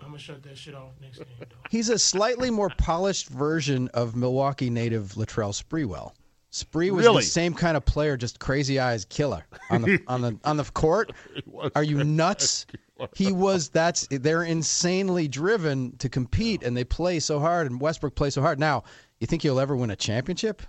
[0.00, 1.46] I'm gonna shut that shit off next game, though.
[1.70, 6.12] He's a slightly more polished version of Milwaukee native Latrell Sprewell.
[6.50, 7.22] Spree was Really?
[7.22, 10.64] the same kind of player, just crazy eyes killer on the on the on the
[10.64, 11.12] court.
[11.74, 12.66] Are you nuts?
[13.16, 13.68] He was.
[13.68, 17.66] That's they're insanely driven to compete, and they play so hard.
[17.66, 18.58] And Westbrook plays so hard.
[18.58, 18.84] Now,
[19.20, 20.62] you think he'll ever win a championship?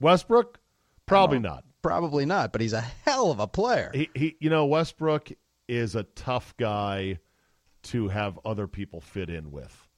[0.00, 0.58] Westbrook
[1.06, 2.50] probably not Probably not.
[2.50, 3.92] But he's a hell of a player.
[3.94, 5.30] he, he you know Westbrook
[5.68, 7.18] is a tough guy
[7.84, 9.88] to have other people fit in with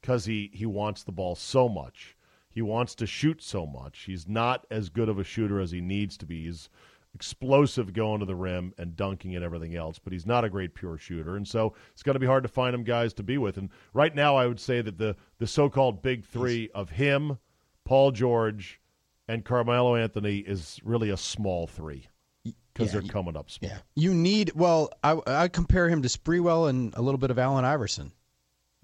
[0.00, 2.16] because he he wants the ball so much
[2.50, 5.80] he wants to shoot so much he's not as good of a shooter as he
[5.80, 6.68] needs to be he's
[7.14, 10.74] explosive going to the rim and dunking and everything else but he's not a great
[10.74, 13.38] pure shooter and so it's going to be hard to find him guys to be
[13.38, 17.38] with and right now i would say that the the so-called big three of him
[17.84, 18.80] paul george
[19.26, 22.06] and carmelo anthony is really a small three
[22.44, 24.52] because Yeah, they're coming up small Yeah, you need.
[24.54, 28.12] Well, I I compare him to Sprewell and a little bit of Allen Iverson.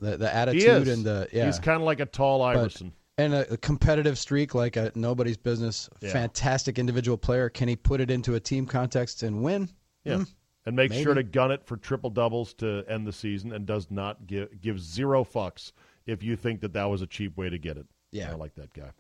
[0.01, 1.47] The the He attitude and the yeah.
[1.47, 2.93] He's kind of like a tall But- Iverson.
[3.17, 5.89] And a, a competitive streak like a nobody's business.
[6.01, 6.11] Yeah.
[6.13, 7.49] Fantastic individual player.
[7.49, 9.69] Can he put it into a team context and win?
[10.05, 10.17] yeah.
[10.19, 10.23] Hmm.
[10.67, 11.03] And make maybe.
[11.03, 14.63] sure to gun it for triple doubles to end the season and does not give
[14.63, 15.73] give zero fucks
[16.07, 17.87] if you think that that was a cheap way to get it.
[18.13, 18.31] Yeah.
[18.31, 18.91] I like that guy.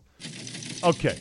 [0.87, 1.18] Okay.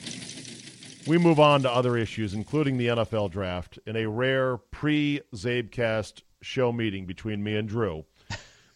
[1.07, 3.79] We move on to other issues, including the NFL draft.
[3.85, 8.05] In a rare pre CzabeCast show meeting between me and Drew,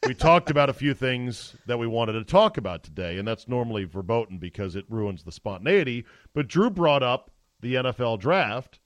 [0.08, 3.48] we talked about a few things that we wanted to talk about today, and that's
[3.48, 6.06] normally verboten because it ruins the spontaneity.
[6.34, 8.80] But Drew brought up the NFL draft,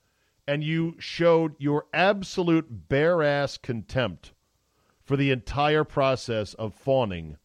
[0.47, 4.33] and you showed your absolute bare ass contempt
[5.03, 7.37] for the entire process of fawning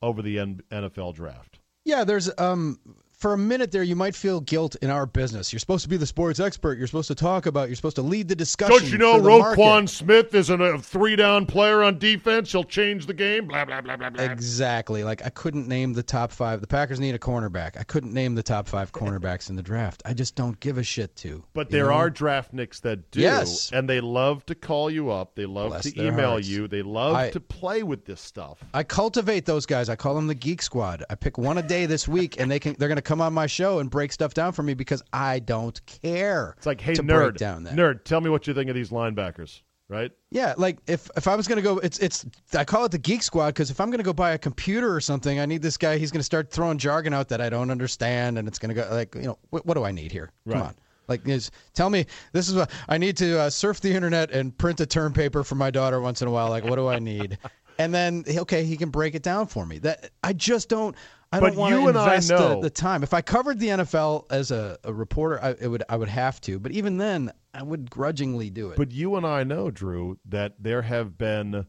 [0.00, 1.58] over the NFL draft.
[1.84, 2.78] Yeah, there's um
[3.24, 5.50] for a minute there you might feel guilt in our business.
[5.50, 6.76] You're supposed to be the sports expert.
[6.76, 7.70] You're supposed to talk about.
[7.70, 8.76] You're supposed to lead the discussion.
[8.76, 9.88] Don't you know Roquan market.
[9.88, 12.52] Smith isn't a three down player on defense?
[12.52, 13.46] He'll change the game.
[13.46, 14.24] Blah blah blah blah blah.
[14.24, 15.04] Exactly.
[15.04, 16.60] Like I couldn't name the top five.
[16.60, 17.78] The Packers need a cornerback.
[17.80, 20.02] I couldn't name the top five cornerbacks in the draft.
[20.04, 21.42] I just don't give a shit to.
[21.54, 21.92] But there know?
[21.94, 23.72] are draftniks that do, Yes.
[23.72, 25.34] and they love to call you up.
[25.34, 26.46] They love Bless to email hearts.
[26.46, 26.68] you.
[26.68, 28.62] They love I- to play with this stuff.
[28.74, 29.88] I cultivate those guys.
[29.88, 31.02] I call them the Geek Squad.
[31.08, 33.32] I pick one a day this week, and they can they're going to come on
[33.32, 36.54] my show and break stuff down for me because I don't care.
[36.56, 37.74] It's like, hey, nerd, break down that.
[37.74, 40.10] nerd, tell me what you think of these linebackers, right?
[40.30, 42.98] Yeah, like if if I was going to go, it's it's I call it the
[42.98, 45.62] Geek Squad because if I'm going to go buy a computer or something, I need
[45.62, 45.98] this guy.
[45.98, 48.82] He's going to start throwing jargon out that I don't understand, and it's going to
[48.82, 50.30] go like you know what, what do I need here?
[50.48, 50.74] Come on.
[51.06, 54.56] Like, is, tell me this is what I need to uh, surf the internet and
[54.56, 56.48] print a term paper for my daughter once in a while.
[56.48, 57.38] Like, what do I need?
[57.76, 59.80] And then, okay, he can break it down for me.
[59.80, 60.94] That I just don't.
[61.32, 63.02] I But don't want you to and I invest know- the, the time.
[63.02, 66.40] If I covered the NFL as a, a reporter, I it would I would have
[66.42, 66.58] to.
[66.58, 68.76] But even then, I would grudgingly do it.
[68.76, 71.66] But you and I know, Drew, that there have been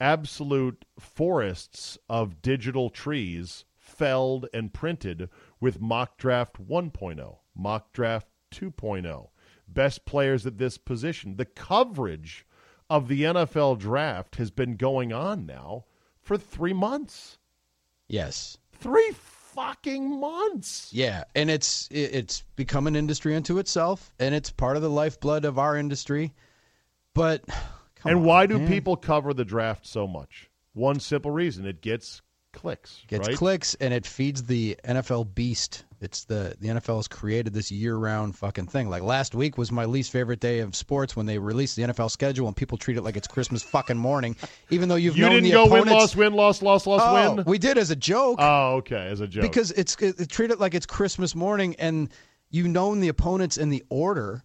[0.00, 5.28] absolute forests of digital trees felled and printed
[5.60, 9.28] with mock draft 1.0, mock draft 2.0.
[9.68, 11.36] best players at this position.
[11.36, 12.46] The coverage
[12.90, 15.84] of the NFL draft has been going on now
[16.20, 17.38] for three months.
[18.08, 18.58] Yes.
[18.84, 19.12] Three
[19.54, 20.90] fucking months.
[20.92, 25.46] Yeah, and it's it's become an industry unto itself, and it's part of the lifeblood
[25.46, 26.34] of our industry.
[27.14, 27.44] But
[28.04, 28.68] and on, why do man.
[28.68, 30.50] people cover the draft so much?
[30.74, 32.20] One simple reason: it gets
[32.52, 33.00] clicks.
[33.08, 33.36] gets right?
[33.38, 35.86] clicks and it feeds the NFL beast.
[36.04, 38.88] It's the the NFL has created this year round fucking thing.
[38.88, 42.10] Like last week was my least favorite day of sports when they released the NFL
[42.10, 44.36] schedule and people treat it like it's Christmas fucking morning,
[44.70, 45.90] even though you've You known didn't the go win, opponents.
[45.92, 47.44] loss, win, loss, loss, loss, Oh, win.
[47.46, 49.42] we did as a joke Oh, okay, as a joke.
[49.42, 52.10] because it's it, it- treat it like it's Christmas morning and
[52.50, 54.44] you've known the opponents in the order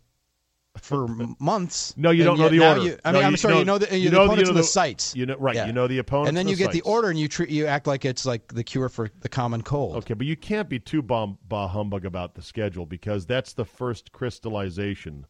[0.81, 1.07] for
[1.39, 1.93] months.
[1.97, 2.81] No, you don't know the order.
[2.81, 4.41] you- I No, mean, I'm you- sorry, no, you know the, you the know- opponents
[4.47, 5.15] you in know the the- sites.
[5.15, 5.67] you know- right, Yeah.
[5.67, 7.65] you know the opponents and then you the get the order, and you treat you
[7.65, 9.95] act like it's like the cure for the common cold.
[9.97, 13.65] Okay, but you can't be too bum, bah humbug about the schedule because that's the
[13.65, 15.25] first crystallization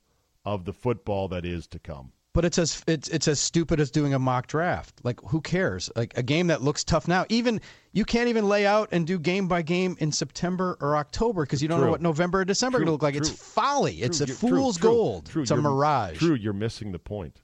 [0.46, 2.12] of the football that is to come.
[2.40, 5.02] But it's as it's it's as stupid as doing a mock draft.
[5.04, 5.92] Like who cares?
[5.98, 7.26] Like a game that looks tough now.
[7.28, 7.60] Even
[7.92, 11.62] you can't even lay out and do game by game in September or October because
[11.62, 13.16] you don't know what November or December going to look like.
[13.16, 13.36] It's true.
[13.36, 13.96] folly.
[14.02, 15.26] It's a True, you're- fool's true, gold.
[15.26, 16.18] True, it's a you're- mirage.
[16.18, 17.42] True, you're missing the point.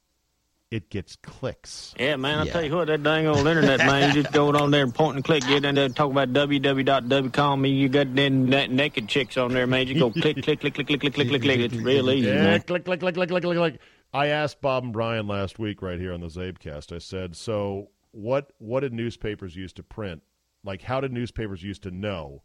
[0.72, 1.94] It gets clicks.
[2.00, 2.54] Yeah, man, I Yeah.
[2.54, 5.18] tell you what, that dang old internet, man, you just go on there and point
[5.18, 9.10] and click, get in there and talk about www.w.com, and you got then that naked
[9.10, 9.88] chicks on there, man.
[9.88, 11.60] You go click, click, click, click, click, click, click, click, click.
[11.60, 12.62] It's real easy, Yeah, man.
[12.62, 13.80] click, click, click, click, click, click, click.
[14.16, 16.96] I asked Bob and Brian last week right here on the CzabeCast.
[16.96, 18.54] I said, "So what?
[18.60, 20.24] What did newspapers used to print?
[20.64, 22.44] Like, how did newspapers used to know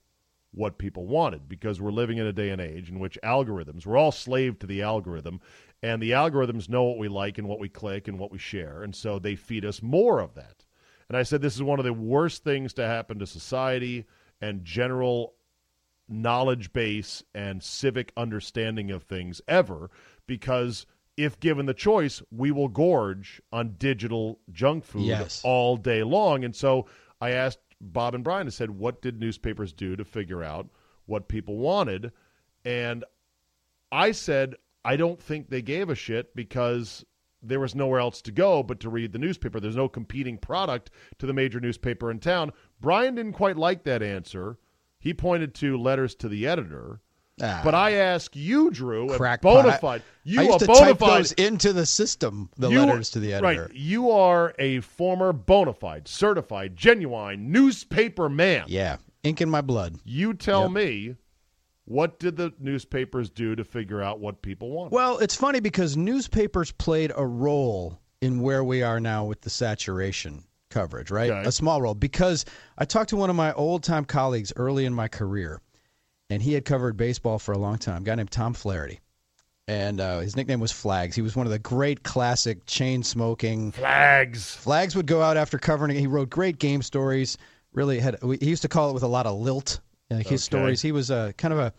[0.51, 1.49] what people wanted?
[1.49, 3.87] Because we're living in a day and age in which algorithms.
[3.87, 5.41] We're all slave to the algorithm,
[5.81, 8.83] and the algorithms know what we like and what we click and what we share,
[8.83, 10.65] and so they feed us more of that."
[11.09, 14.07] And I said, "This is one of the worst things to happen to society
[14.41, 15.37] and general
[16.09, 19.89] knowledge base and civic understanding of things ever
[20.27, 20.85] because
[21.17, 25.41] if given the choice, we will gorge on digital junk food Yes.
[25.45, 26.45] all day long.
[26.45, 26.87] And so
[27.21, 30.69] I asked Bob and Brian, I said, what did newspapers do to figure out
[31.07, 32.13] what people wanted?
[32.65, 33.05] And
[33.93, 37.05] I said, I don't think they gave a shit because
[37.43, 39.61] there was nowhere else to go but to read the newspaper.
[39.61, 42.53] There's no competing product to the major newspaper in town.
[42.81, 44.59] Brian didn't quite like that answer.
[44.99, 47.01] He pointed to letters to the editor.
[47.43, 47.63] Ah.
[47.65, 50.03] But I ask you, Drew, bona fide.
[50.25, 51.19] You I used a to bona type fide.
[51.21, 52.51] those into the system.
[52.59, 53.63] The you- letters to the editor.
[53.69, 53.75] Right.
[53.75, 58.65] You are a former bona fide, certified, genuine newspaper man.
[58.69, 59.97] Yeah, ink in my blood.
[60.05, 60.71] You tell Yep.
[60.73, 61.17] me,
[61.87, 64.93] what did the newspapers do to figure out what people want?
[64.93, 69.51] Well, it's funny because newspapers played a role in where we are now with the
[69.51, 71.31] saturation coverage, right?
[71.31, 71.49] Okay.
[71.49, 72.45] A small role because
[72.77, 75.61] I talked to one of my old time colleagues early in my career,
[76.31, 78.03] and he had covered baseball for a long time.
[78.03, 79.01] A guy named Tom Flaherty.
[79.69, 81.15] And uh, his nickname was Flags.
[81.15, 84.57] He was one of the great classic chain smoking Flags.
[84.57, 85.95] Flags would go out after covering.
[85.97, 87.37] He wrote great game stories.
[87.73, 89.81] Really had he used to call it with a lot of lilt.
[90.11, 90.57] Like his Okay.
[90.59, 90.83] stories.
[90.83, 91.73] He was a kind of a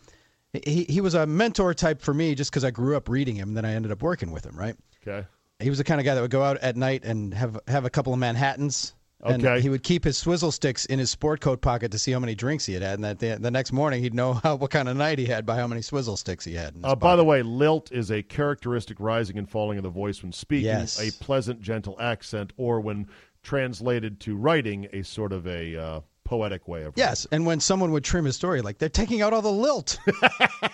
[0.64, 3.48] he he was a mentor type for me just because I grew up reading him.
[3.48, 4.56] And then I ended up working with him.
[4.56, 4.74] Right.
[5.06, 5.26] Okay.
[5.60, 7.84] He was the kind of guy that would go out at night and have have
[7.84, 8.94] a couple of Manhattans.
[9.24, 9.60] And Okay.
[9.60, 12.34] he would keep his swizzle sticks in his sport coat pocket to see how many
[12.34, 12.94] drinks he had had.
[12.94, 15.46] And that the, the next morning he'd know how, what kind of night he had
[15.46, 16.74] by how many swizzle sticks he had.
[16.82, 20.32] Uh, by the way, lilt is a characteristic rising and falling of the voice when
[20.32, 20.98] speaking, Yes.
[21.00, 23.06] a pleasant, gentle accent, or when
[23.44, 27.92] translated to writing, a sort of a uh, poetic way of Yes, and when someone
[27.92, 29.98] would trim his story, like they're taking out all the lilt.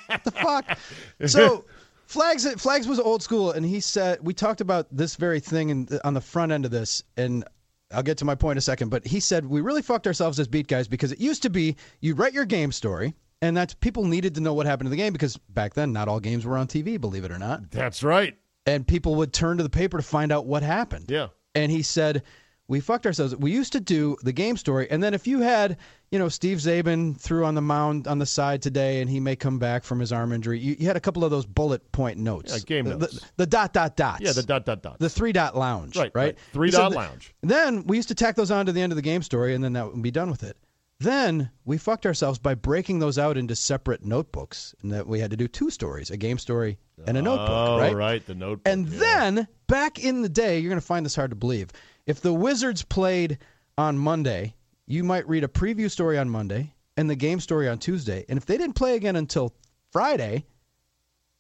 [0.07, 0.79] what the fuck?
[1.27, 1.65] So
[2.07, 5.89] Flags Flags was old school, and he said we talked about this very thing in,
[6.05, 7.45] on the front end of this, and
[7.93, 8.91] I'll get to my point in a second.
[8.91, 11.77] But he said we really fucked ourselves as beat guys because it used to be
[12.01, 13.15] you write your game story.
[13.41, 16.09] And that's people needed to know what happened in the game because back then not
[16.09, 17.71] all games were on TV, believe it or not.
[17.71, 18.37] That's right.
[18.67, 21.07] And people would turn to the paper to find out what happened.
[21.09, 21.29] Yeah.
[21.55, 22.25] And he said,
[22.69, 23.35] We fucked ourselves.
[23.35, 24.91] We used to do the game story.
[24.91, 25.79] And then if you had,
[26.11, 29.37] you know, Steve Zabin threw on the mound on the side today and he may
[29.37, 32.19] come back from his arm injury, you, you had a couple of those bullet point
[32.19, 32.53] notes.
[32.53, 33.21] Yeah, game the, notes.
[33.21, 34.21] The, the dot, dot, dots.
[34.21, 34.99] Yeah, the dot, dot, dot.
[34.99, 35.97] The three dot lounge.
[35.97, 36.25] Right, Right.
[36.25, 36.39] right.
[36.53, 37.35] Three said dot lounge.
[37.43, 39.65] Then we used to tack those on to the end of the game story and
[39.65, 40.59] then that would be done with it.
[41.01, 45.31] Then we fucked ourselves by breaking those out into separate notebooks, and that we had
[45.31, 47.49] to do two stories: a game story and a notebook.
[47.49, 47.95] oh, right?
[47.95, 48.67] right, the notebook.
[48.67, 48.99] And yeah.
[48.99, 51.71] then back in the day, you're going to find this hard to believe.
[52.09, 53.37] If the Wizards played
[53.77, 54.55] on Monday,
[54.87, 58.25] you might read a preview story on Monday and the game story on Tuesday.
[58.31, 59.55] And if they didn't play again until
[59.93, 60.47] Friday,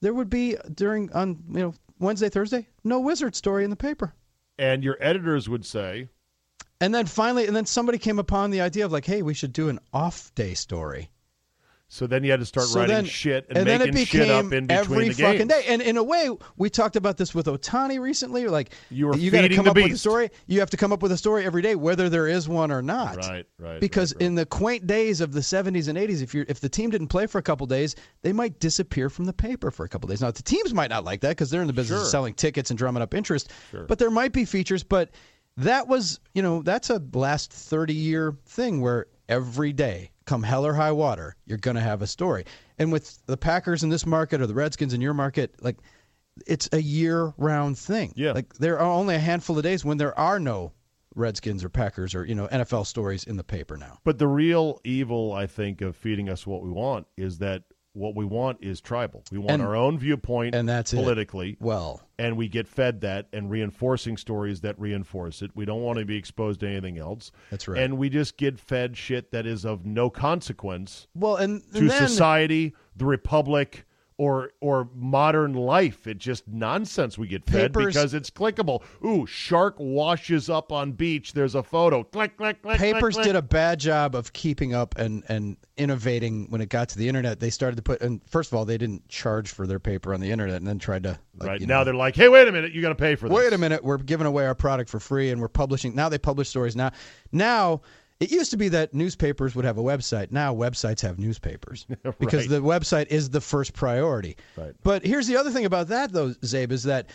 [0.02, 4.12] there would be during on you know Wednesday, Thursday, no Wizard story in the paper.
[4.58, 6.08] and your editors would say,
[6.82, 9.54] And then finally, and then somebody came upon the idea of like, hey, we should
[9.54, 11.10] do an off day story.
[11.90, 14.06] So then you had to start So writing then- shit and, and then making it
[14.08, 15.64] shit became up in between every the fucking day.
[15.68, 16.28] And in a way,
[16.58, 18.46] we talked about this with Ohtani recently.
[18.46, 20.30] Like You were you gotta feeding come up with a story.
[20.46, 22.82] You have to come up with a story every day, whether there is one or
[22.82, 23.16] not.
[23.16, 24.26] Right, right, Because right, right.
[24.26, 27.08] in the quaint days of the '70s and '80s, if you if the team didn't
[27.08, 30.20] play for a couple days, they might disappear from the paper for a couple days.
[30.20, 32.04] Now the teams might not like that because they're in the business Sure.
[32.04, 33.50] of selling tickets and drumming up interest.
[33.70, 33.84] Sure.
[33.84, 34.82] But there might be features.
[34.82, 35.10] But
[35.56, 40.66] that was you know that's a last 30 year thing where every day come hell
[40.66, 42.44] or high water you're going to have a story.
[42.78, 45.78] And with the packers in this market or the redskins in your market like
[46.46, 48.12] it's a year round thing.
[48.14, 48.32] Yeah.
[48.32, 50.72] like there are only a handful of days when there are no
[51.14, 53.98] redskins or packers or you know nfl stories in the paper now.
[54.04, 57.62] But the real evil, I think, of feeding us what we want is that
[57.94, 59.24] what we want is tribal.
[59.32, 60.96] We want And- our own viewpoint and that's it.
[60.96, 61.56] politically.
[61.60, 65.50] well and we get fed that and reinforcing stories that reinforce it.
[65.54, 67.30] We don't want to be exposed to anything else.
[67.50, 67.80] That's right.
[67.80, 72.08] And we just get fed shit that is of no consequence well and, to then,
[72.08, 73.86] society, the republic,
[74.18, 76.06] or or modern life.
[76.06, 78.82] It's just nonsense we get fed Papers- because it's clickable.
[79.04, 81.32] Ooh, shark washes up on beach.
[81.32, 82.02] There's a photo.
[82.02, 82.78] Click, click, click.
[82.78, 86.88] papers click, did a bad job of keeping up and, and innovating when it got
[86.90, 87.38] to the internet.
[87.38, 90.20] They started to put, and first of all, they didn't charge for their paper on
[90.20, 92.52] the internet, and then tried to like, right now know, they're like, hey, wait a
[92.52, 93.36] minute, you got to pay for this.
[93.36, 95.94] wait a minute, we're giving away our product for free, and we're publishing.
[95.94, 96.74] Now they publish stories.
[96.74, 96.90] Now,
[97.30, 97.82] now
[98.20, 100.32] it used to be that newspapers would have a website.
[100.32, 101.86] Now websites have newspapers
[102.18, 104.36] because the website is the first priority.
[104.56, 104.74] Right.
[104.82, 107.08] But here's the other thing about that, though, Czabe, is that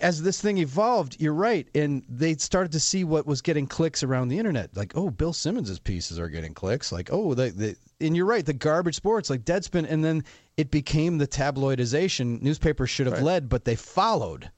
[0.00, 4.04] as this thing evolved, you're right, and they started to see what was getting clicks
[4.04, 4.76] around the internet.
[4.76, 6.92] Like, oh, Bill Simmons's pieces are getting clicks.
[6.92, 10.22] Like, oh, the, the and you're right, the garbage sports like Deadspin, and then
[10.56, 12.40] it became the tabloidization.
[12.40, 14.50] Newspapers should have led, but they followed.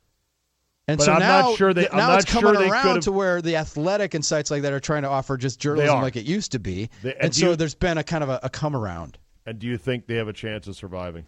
[0.89, 3.13] And But so I'm now, not sure they- now not it's coming sure around to
[3.13, 6.27] where the athletic and sites like that are trying to offer just journalism like it
[6.27, 6.89] used to be.
[7.03, 9.19] They- and and so you- there's been a kind of a, a come around.
[9.47, 11.27] And do you think they have a chance of surviving?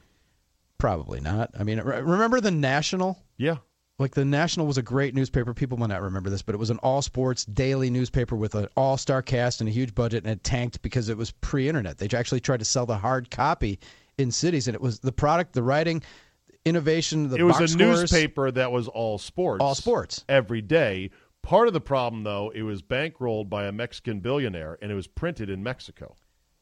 [0.78, 1.50] Probably not.
[1.58, 3.18] I mean, remember the National?
[3.36, 3.56] Yeah.
[3.98, 5.52] Like the National was a great newspaper.
[5.54, 8.68] People might not remember this, but it was an all sports daily newspaper with an
[8.76, 11.98] all star cast and a huge budget, and it tanked because it was pre internet.
[11.98, 13.80] They actually tried to sell the hard copy
[14.18, 16.00] in cities, and it was the product, the writing,
[16.68, 17.76] innovation, the it was a scores.
[17.76, 19.62] newspaper that was all sports.
[19.62, 20.24] All sports.
[20.28, 21.10] Every day.
[21.42, 25.06] Part of the problem, though, it was bankrolled by a Mexican billionaire and it was
[25.06, 26.16] printed in Mexico.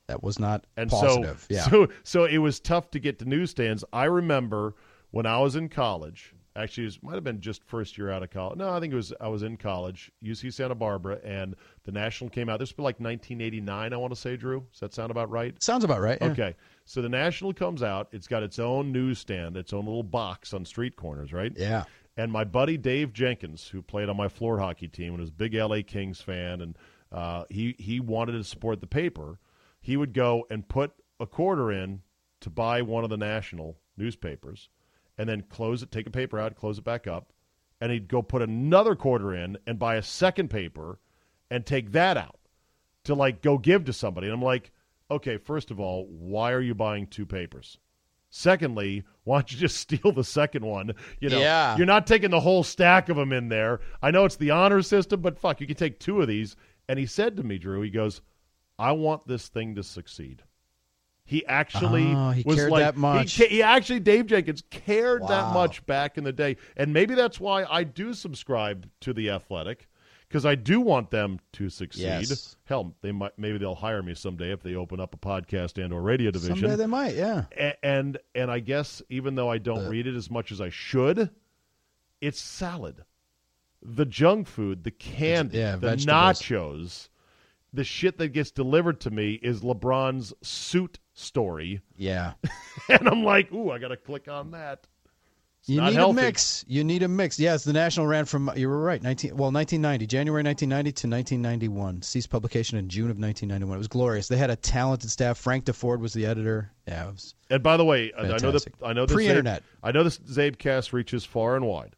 [0.07, 1.46] That was not And positive.
[1.50, 1.62] so, yeah.
[1.68, 3.84] so, so it was tough to get to newsstands.
[3.92, 4.74] I remember
[5.11, 6.32] when I was in college.
[6.54, 8.57] Actually, it was, might have been just first year out of college.
[8.59, 11.54] No, I think it was I was in college, UC Santa Barbara, and
[11.84, 12.61] the National came out.
[12.61, 14.64] This was like 1989, I want to say, Drew.
[14.72, 15.61] Does that sound about right?
[15.62, 16.16] Sounds about right.
[16.20, 16.28] yeah.
[16.28, 16.54] Okay.
[16.87, 18.09] So the National comes out.
[18.12, 21.53] It's got its own newsstand, its own little box on street corners, right?
[21.57, 21.84] Yeah.
[22.16, 25.32] And my buddy Dave Jenkins, who played on my floor hockey team and was a
[25.32, 26.78] big LA Kings fan, and
[27.12, 29.39] uh, he he wanted to support the paper.
[29.80, 32.03] He would go and put a quarter in
[32.41, 34.70] to buy one of the national newspapers,
[35.18, 37.32] and then close it, take a paper out, close it back up,
[37.80, 41.01] and he'd go put another quarter in and buy a second paper,
[41.51, 42.39] and take that out
[43.05, 44.28] to like go give to somebody.
[44.28, 44.70] And I'm like,
[45.11, 47.78] okay, first of all, why are you buying two papers?
[48.28, 50.92] Secondly, why don't you just steal the second one?
[51.20, 51.76] You know, Yeah.
[51.76, 53.80] you're not taking the whole stack of them in there.
[54.02, 56.57] I know it's the honor system, but fuck, you can take two of these.
[56.88, 58.20] And he said to me, Drew, he goes,
[58.78, 60.42] I want this thing to succeed.
[61.24, 63.32] He actually Oh, he was cared like, that much.
[63.32, 67.40] He, he actually, Dave Jenkins cared that much back in the day, and maybe that's
[67.40, 69.88] why I do subscribe to the Athletic
[70.29, 72.03] because I do want them to succeed.
[72.03, 72.57] Yes.
[72.64, 75.93] Hell, they might maybe they'll hire me someday if they open up a podcast and
[75.93, 76.57] or radio division.
[76.57, 77.14] Someday they might.
[77.14, 77.45] Yeah.
[77.57, 79.91] A- and and I guess even though I don't uh.
[79.91, 81.31] read it as much as I should,
[82.20, 83.05] it's salad.
[83.83, 86.07] The junk food, the candy, yeah, the vegetables.
[86.43, 87.09] nachos,
[87.72, 92.33] the shit that gets delivered to me is LeBron's suit story, Yeah.
[92.89, 94.87] and I'm like, ooh, I got to click on that.
[95.68, 96.20] You need healthy.
[96.20, 96.64] a mix.
[96.68, 97.40] You need a mix.
[97.40, 100.92] Yes, the National ran from you were right, nineteen well, nineteen ninety, January nineteen ninety
[100.92, 102.02] to nineteen ninety one.
[102.02, 103.74] Ceased publication in June of nineteen ninety one.
[103.74, 104.28] It was glorious.
[104.28, 105.38] They had a talented staff.
[105.38, 106.70] Frank Deford was the editor.
[106.86, 108.74] Yeah, it was And by the way, I- I know Fantastic.
[108.80, 109.62] I know this Pre-internet.
[109.62, 111.96] Czabe, I know this CzabeCast reaches far and wide,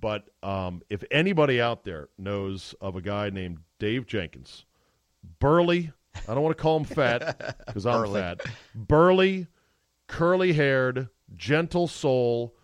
[0.00, 4.64] but um, if anybody out there knows of a guy named Dave Jenkins,
[5.40, 5.92] burly,
[6.26, 8.20] I don't want to call him fat because I'm Burly.
[8.22, 8.40] fat,
[8.74, 9.46] burly,
[10.06, 12.54] curly-haired, gentle soul,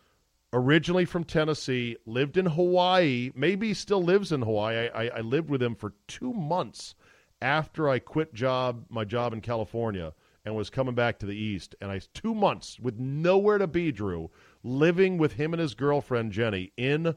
[0.53, 4.89] originally from Tennessee, lived in Hawaii, maybe still lives in Hawaii.
[4.89, 6.95] I, I, lived with him for two months
[7.41, 10.13] after I quit job my job in California
[10.45, 11.75] and was coming back to the East.
[11.81, 14.31] And I two months with nowhere to be, Drew,
[14.63, 17.15] living with him and his girlfriend Jenny in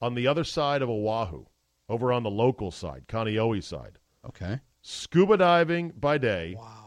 [0.00, 1.44] on the other side of Oahu,
[1.88, 4.60] over on the local side, Kaneohe side okay.
[4.82, 6.79] scuba diving by day, wow.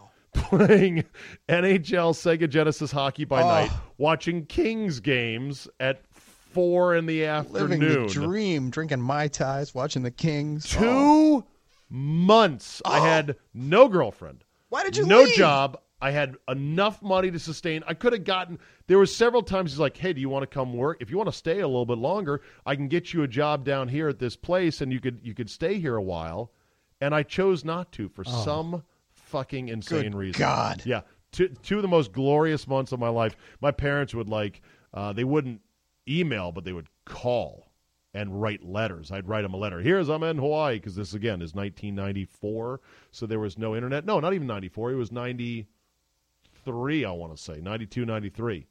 [0.44, 1.04] Playing
[1.50, 3.48] NHL Sega Genesis hockey by Oh.
[3.48, 8.08] night, watching Kings games at four in the Living afternoon.
[8.08, 10.70] the dream, drinking mai tais, watching the Kings.
[10.70, 11.46] Two Oh.
[11.90, 12.82] months.
[12.86, 13.04] I oh.
[13.04, 14.44] had no girlfriend.
[14.70, 15.36] Why did you No leave?
[15.36, 15.80] job.
[16.02, 17.82] I had enough money to sustain.
[17.88, 18.60] I could have gotten.
[18.88, 20.98] There were several times he's like, "Hey, do you want to come work?
[21.00, 23.64] If you want to stay a little bit longer, I can get you a job
[23.64, 26.52] down here at this place, and you could you could stay here a while."
[27.00, 28.44] And I chose not to for oh.
[28.44, 28.84] some
[29.34, 30.04] fucking insane.
[30.04, 30.40] Good reason.
[30.40, 30.82] God.
[30.86, 31.02] Yeah,
[31.34, 33.36] two two of the most glorious months of my life.
[33.62, 34.62] My parents would like.
[34.94, 35.60] Uh, they wouldn't
[36.08, 37.68] email, but they would call
[38.14, 39.12] and write letters.
[39.12, 39.80] I'd write them a letter.
[39.82, 42.80] Here's I'm in Hawaii because this again is 1994,
[43.12, 44.06] so there was no internet.
[44.06, 44.92] No, not even 94.
[44.92, 47.06] It was 93.
[47.06, 48.68] I want to say 92, 93.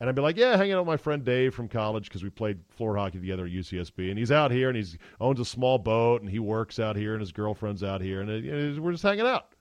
[0.00, 2.28] And I'd be like, yeah, hanging out with my friend Dave from college because we
[2.28, 4.84] played floor hockey together at UCSB, and he's out here and he
[5.20, 8.28] owns a small boat and he works out here and his girlfriend's out here and
[8.28, 9.53] it, it- we're just hanging out.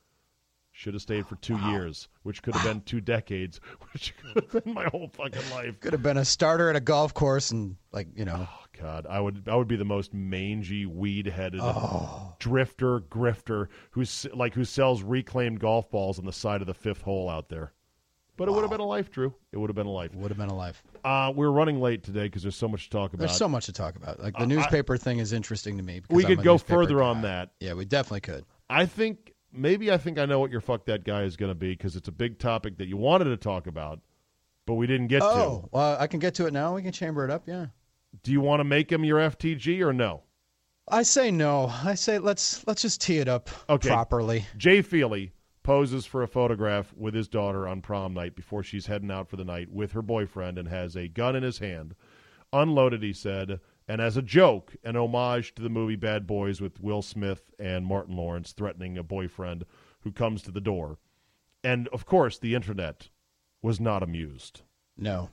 [0.76, 3.62] Should have stayed for two years, which could have been two decades,
[3.94, 5.80] which could have been my whole fucking life.
[5.80, 8.48] Could have been a starter at a golf course and like you know.
[8.52, 12.34] Oh God, I would I would be the most mangy, weed-headed Oh.
[12.40, 17.04] drifter, grifter who's like who sells reclaimed golf balls on the side of the fifth
[17.04, 17.72] hole out there.
[18.36, 19.32] But it would have been a life, Drew.
[19.52, 20.16] It would have been a life.
[20.16, 20.82] Would have been a life.
[21.06, 23.20] Uh, we're running late today because there's so much to talk about.
[23.28, 24.20] There's so much to talk about.
[24.20, 26.00] Like Uh, the I- thing is interesting to me.
[26.00, 27.52] because we I'm could go newspaper further on that.
[27.60, 28.44] Yeah, we definitely could.
[28.72, 31.56] I think maybe I think I know what your fuck that guy is going to
[31.56, 34.00] be because it's a big topic that you wanted to talk about,
[34.66, 35.26] but we didn't get to.
[35.26, 36.76] Oh, well, I can get to it now.
[36.76, 37.44] We can chamber it up.
[37.48, 37.68] Yeah.
[38.24, 40.24] Do you want to make him your FTG or no?
[40.88, 41.72] I say no.
[41.84, 43.88] I say let's let's just tee it up Okay.
[43.88, 44.46] properly.
[44.58, 45.32] Jay Feely
[45.64, 49.38] poses for a photograph with his daughter on prom night before she's heading out for
[49.38, 51.96] the night with her boyfriend and has a gun in his hand.
[52.52, 53.62] Unloaded, he said,
[53.94, 57.86] and as a joke, an homage to the movie Bad Boys with Will Smith and
[57.86, 59.66] Martin Lawrence threatening a boyfriend
[60.00, 60.98] who comes to the door.
[61.64, 63.10] And of course, the internet
[63.62, 64.64] was not amused.
[64.98, 65.30] No.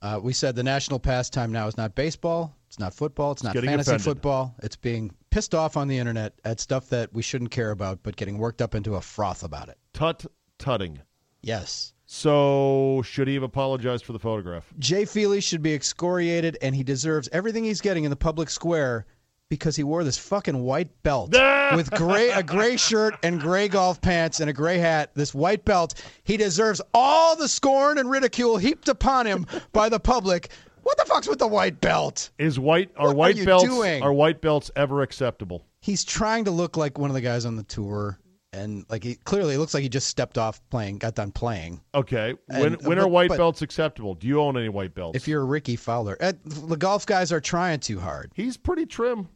[0.00, 3.54] Uh, we said the national pastime now is not baseball, it's not football, it's, not
[3.54, 4.04] fantasy offended.
[4.04, 4.54] football.
[4.62, 8.14] It's being pissed off on the internet at stuff that we shouldn't care about, but
[8.14, 9.78] getting worked up into a froth about it.
[9.92, 10.24] Tut
[10.58, 11.00] tutting.
[11.42, 11.94] Yes.
[12.16, 14.72] So, should he have apologized for the photograph?
[14.78, 19.04] Jay Feely should be excoriated, and he deserves everything he's getting in the public square
[19.48, 21.32] because he wore this fucking white belt
[21.74, 25.10] with gray a gray shirt and gray golf pants and a gray hat.
[25.14, 29.98] This white belt, he deserves all the scorn and ridicule heaped upon him by the
[29.98, 30.50] public.
[30.84, 32.30] What the fuck's with the white belt?
[32.38, 34.04] Is white are What are white you belts doing?
[34.04, 35.66] are white belts ever acceptable?
[35.80, 38.20] He's trying to look like one of the guys on the tour,
[38.54, 41.80] and like he clearly looks like he just stepped off playing, got done playing.
[41.94, 42.34] Okay.
[42.46, 44.14] When And- when are but- white but- belts acceptable?
[44.14, 45.16] Do you own any white belts?
[45.16, 48.32] If you're Rickie Fowler, uh, the golf guys are trying too hard.
[48.34, 49.28] He's pretty trim.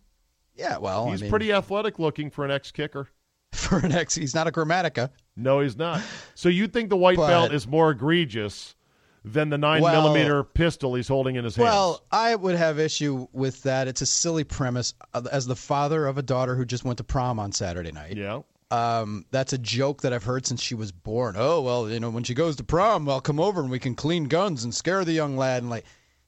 [0.57, 3.09] Yeah, well, He's I mean, pretty athletic looking for an ex kicker.
[3.53, 4.15] for an ex.
[4.15, 5.11] He's not a Grammatica.
[5.37, 6.03] No, he's not.
[6.35, 8.75] So you think the white But- belt is more egregious
[9.25, 11.65] than the nine Well- millimeter pistol he's holding in his hand.
[11.65, 13.87] Well, I would have issue with that.
[13.89, 14.95] It's a silly premise.
[15.15, 18.17] Uh, As the father of a daughter who just went to prom on Saturday night,
[18.17, 18.41] yeah.
[18.71, 21.37] Um, that's a joke that I've heard since she was born.
[21.39, 23.95] Oh well, you know, when she goes to prom, I'll come over and we can
[23.95, 25.63] clean guns and scare the young lad.
[25.63, 25.85] And like,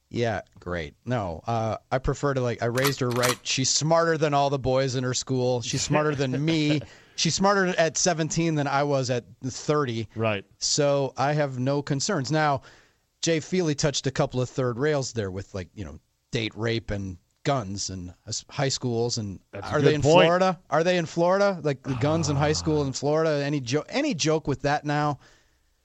[0.09, 0.95] yeah, great.
[1.05, 2.63] No, uh, I prefer to like.
[2.63, 3.39] I raised her right.
[3.43, 5.61] She's smarter than all the boys in her school.
[5.61, 6.81] She's smarter than me.
[7.17, 10.09] She's smarter at 17 than I was at 30.
[10.17, 10.43] Right.
[10.57, 12.33] So I have no concerns.
[12.33, 12.63] Now,
[13.21, 15.99] Jay Feely touched a couple of third rails there with like, you know,
[16.31, 18.15] date rape and guns and
[18.49, 20.27] high schools and That's are they in point.
[20.27, 20.61] Florida?
[20.69, 21.61] Are they in Florida?
[21.63, 22.55] Like the guns in high ah.
[22.55, 23.43] school in Florida?
[23.45, 25.19] Any joke any joke with that now?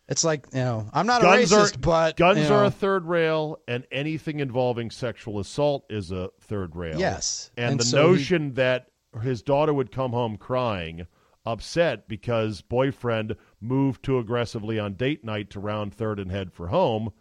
[0.08, 2.66] It's like, you know, I'm not Guns a racist, are but guns you know, are
[2.66, 6.99] a third rail, and anything involving sexual assault is a third rail.
[6.99, 7.49] Yes.
[7.58, 8.91] And, And the so he- notion that
[9.24, 11.08] his daughter would come home crying,
[11.43, 16.68] upset because boyfriend moved too aggressively on date night to round third and head for
[16.68, 17.12] home,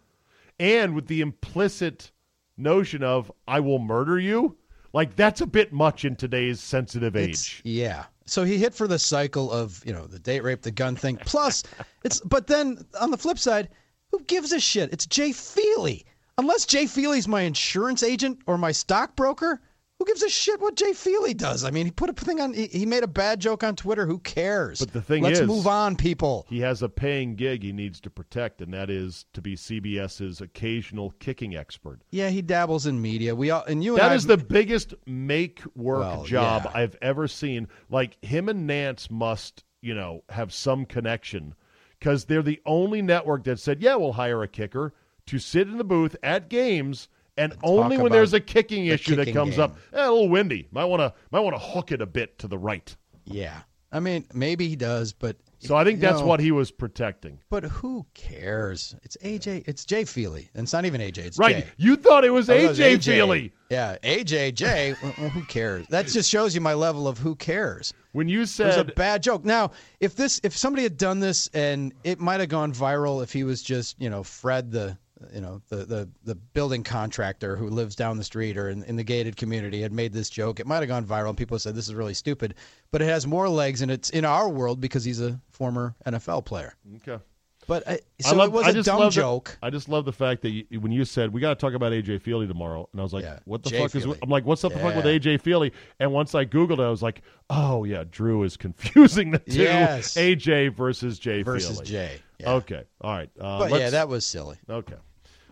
[0.59, 2.11] and with the implicit
[2.57, 4.57] notion of "I will murder you,"
[4.93, 7.61] like that's a bit much in today's sensitive It's- age.
[7.63, 8.05] Yeah.
[8.27, 11.17] So he hit for the cycle of, you know, the date rape, the gun thing.
[11.25, 11.63] Plus,
[12.03, 13.69] it's but then on the flip side,
[14.11, 14.91] who gives a shit?
[14.91, 16.05] It's Jay Feely.
[16.37, 19.61] Unless Jay Feely's my insurance agent or my stockbroker,
[19.97, 21.63] who gives a shit what Jay Feely does?
[21.63, 24.05] I mean, he put a thing on he, he made a bad joke on Twitter.
[24.05, 24.79] Who cares?
[24.79, 26.45] But the thing is Let's is- move on, people.
[26.49, 30.41] He has a paying gig he needs to protect, and that is to be CBS's
[30.41, 32.01] occasional kicking expert.
[32.11, 33.35] Yeah, he dabbles in media.
[33.35, 36.71] We all and you and That I is the biggest make work Well, job yeah.
[36.81, 37.67] I've ever seen.
[37.89, 41.55] Like him and Nantz must, you know, have some connection
[41.99, 44.93] because they're the only network that said, "Yeah, we'll hire a kicker
[45.27, 47.07] to sit in the booth at games."
[47.37, 49.61] And only when there's a kicking the issue that comes game.
[49.61, 50.67] up, eh, a little windy.
[50.71, 52.95] Might want to might want to hook it a bit to the right.
[53.25, 53.61] Yeah.
[53.91, 57.39] I mean, maybe he does, but So I think that's know, what he was protecting.
[57.49, 58.93] But who cares?
[59.03, 59.67] It's AJ.
[59.67, 61.17] It's Jay Feely, and it's not even AJ.
[61.19, 61.63] It's Right.
[61.63, 61.71] Jay.
[61.77, 63.53] You thought it was Oh, that was AJ Feely.
[63.69, 64.95] Yeah, AJ Jay.
[65.03, 65.87] well, who cares?
[65.87, 67.93] That just shows you my level of who cares.
[68.11, 69.45] When you said It was a bad joke.
[69.45, 73.31] Now, if this, if somebody had done this, and it might have gone viral if
[73.31, 74.97] he was just, you know, Fred the,
[75.33, 78.95] you know, the the the building contractor who lives down the street or in, in
[78.95, 81.75] the gated community had made this joke, it might have gone viral, and people said
[81.75, 82.55] this is really stupid.
[82.91, 86.45] But it has more legs, and it's in our world because he's a former NFL
[86.45, 86.75] player.
[86.97, 87.23] Okay.
[87.67, 89.57] But I, I so love- it was I a dumb the- joke.
[89.63, 91.93] I just love the fact that you, when you said we got to talk about
[91.93, 94.45] AJ Feely tomorrow, and I was like, Yeah, "What the Jay fuck is?" I'm like,
[94.45, 97.23] "What's up the fuck with AJ Feely?" And once I googled it, I was like,
[97.49, 100.13] "Oh yeah, Drew is confusing the two Yes.
[100.15, 102.21] AJ versus Jay versus Feely." Jay.
[102.39, 102.53] Yeah.
[102.53, 103.29] Okay, all right.
[103.39, 104.57] Uh, But yeah, that was silly.
[104.69, 104.95] okay.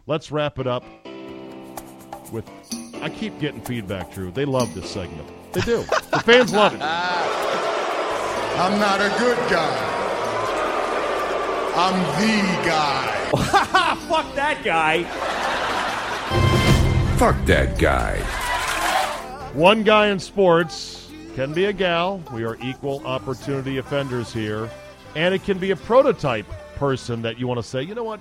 [0.05, 0.83] Let's wrap it up
[2.31, 2.45] with.
[3.01, 4.31] I keep getting feedback, Drew.
[4.31, 5.27] They love this segment.
[5.53, 5.77] They do.
[6.11, 6.81] the fans love it.
[6.81, 9.89] I'm not a good guy.
[11.75, 13.09] I'm the guy.
[14.07, 15.03] Fuck that guy.
[17.17, 18.17] Fuck that guy.
[19.53, 22.21] One guy in sports can be a gal.
[22.33, 24.69] We are equal opportunity offenders here.
[25.15, 26.45] And it can be a prototype
[26.75, 28.19] person that you want to say, you know what?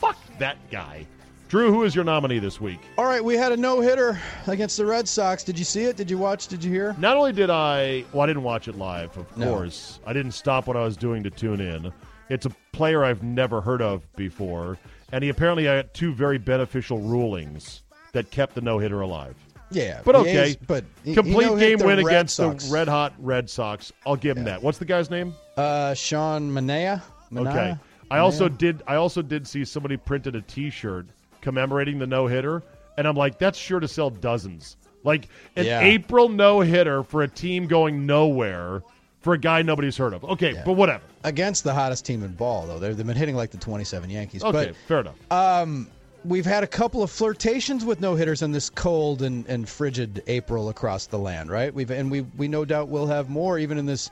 [0.00, 1.06] Fuck that guy.
[1.48, 2.80] Drew, who is your nominee this week?
[2.98, 4.18] All right, we had a no hitter
[4.48, 5.44] against the Red Sox.
[5.44, 5.96] Did you see it?
[5.96, 6.48] Did you watch?
[6.48, 6.96] Did you hear?
[6.98, 9.50] Not only did I, well, I didn't watch it live, of No.
[9.54, 10.00] course.
[10.06, 11.92] I didn't stop what I was doing to tune in.
[12.28, 14.78] It's a player I've never heard of before,
[15.12, 17.82] and he apparently had two very beneficial rulings
[18.12, 19.36] that kept the no hitter alive.
[19.70, 22.66] Yeah, But okay, is- but he- he complete no-hit game win Red against Sox.
[22.66, 23.92] the red hot Red Sox.
[24.06, 24.62] I'll give him that.
[24.62, 25.34] What's the guy's name?
[25.56, 27.02] Uh, Sean Manaea.
[27.32, 27.48] Manaea?
[27.50, 27.76] Okay.
[28.10, 28.82] I also did.
[28.86, 31.06] I also did see somebody printed a T-shirt
[31.40, 32.62] commemorating the no hitter,
[32.96, 34.76] and I'm like, that's sure to sell dozens.
[35.04, 35.80] Like an Yeah.
[35.80, 38.82] April no hitter for a team going nowhere
[39.20, 40.24] for a guy nobody's heard of.
[40.24, 41.02] Okay, but whatever.
[41.24, 42.78] against the hottest team in ball, though.
[42.78, 44.42] They're, they've been hitting like the 27 Yankees.
[44.44, 45.14] Okay, But fair enough.
[45.30, 45.88] um,
[46.26, 50.22] we've had a couple of flirtations with no hitters in this cold and, and frigid
[50.26, 51.72] April across the land, right?
[51.72, 54.10] We've and we we no doubt will have more even in this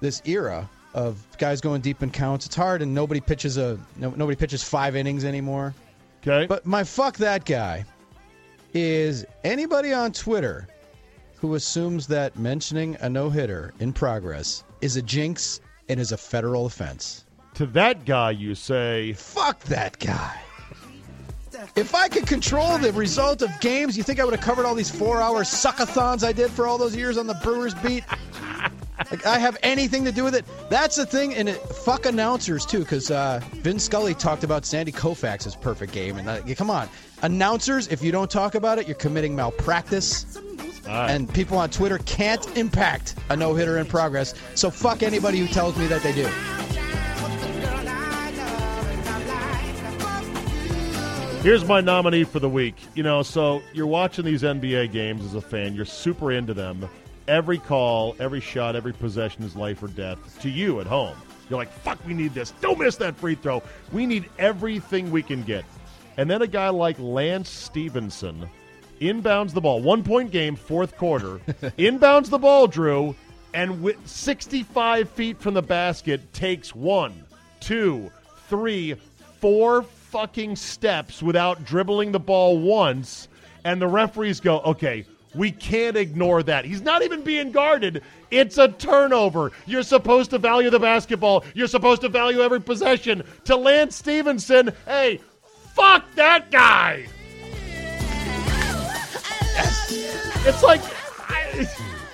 [0.00, 2.46] this era of guys going deep in counts.
[2.46, 5.74] It's hard, and nobody pitches a no, nobody pitches five innings anymore.
[6.22, 6.46] Okay.
[6.46, 7.84] But my fuck that guy
[8.74, 10.68] is anybody on Twitter
[11.36, 16.16] who assumes that mentioning a no hitter in progress is a jinx and is a
[16.16, 17.24] federal offense.
[17.54, 20.38] to that guy, you say, Fuck that guy.
[21.76, 24.74] If I could control the result of games, you think I would have covered all
[24.74, 28.04] these four-hour suckathons I did for all those years on the Brewers beat?
[29.10, 30.44] Like I have anything to do with it?
[30.68, 34.92] That's the thing, and it, fuck announcers too, because uh, Vin Scully talked about Sandy
[34.92, 36.88] Koufax's perfect game, and uh, come on,
[37.22, 40.38] announcers, if you don't talk about it, you're committing malpractice.
[40.86, 44.34] And people on Twitter can't impact a no hitter in progress.
[44.56, 46.28] So fuck anybody who tells me that they do.
[51.42, 52.74] Here's my nominee for the week.
[52.94, 56.88] You know, so you're watching these NBA games as a fan, you're super into them.
[57.30, 61.16] Every call, every shot, every possession is life or death to you at home.
[61.48, 62.50] You're like, fuck, we need this.
[62.60, 63.62] Don't miss that free throw.
[63.92, 65.64] We need everything we can get.
[66.16, 68.50] And then a guy like Lance Stephenson
[69.00, 71.38] inbounds the ball, one point game, fourth quarter,
[71.78, 73.14] inbounds the ball, Drew,
[73.54, 77.14] and with 65 feet from the basket takes one,
[77.60, 78.10] two,
[78.48, 78.96] three,
[79.38, 83.28] four fucking steps without dribbling the ball once,
[83.62, 86.64] and the referees go, okay, we can't ignore that.
[86.64, 88.02] He's not even being guarded.
[88.30, 89.52] It's a turnover.
[89.66, 91.44] You're supposed to value the basketball.
[91.54, 93.22] You're supposed to value every possession.
[93.44, 95.20] To Lance Stephenson, hey,
[95.74, 97.06] fuck that guy.
[100.42, 100.80] It's like
[101.28, 101.68] I,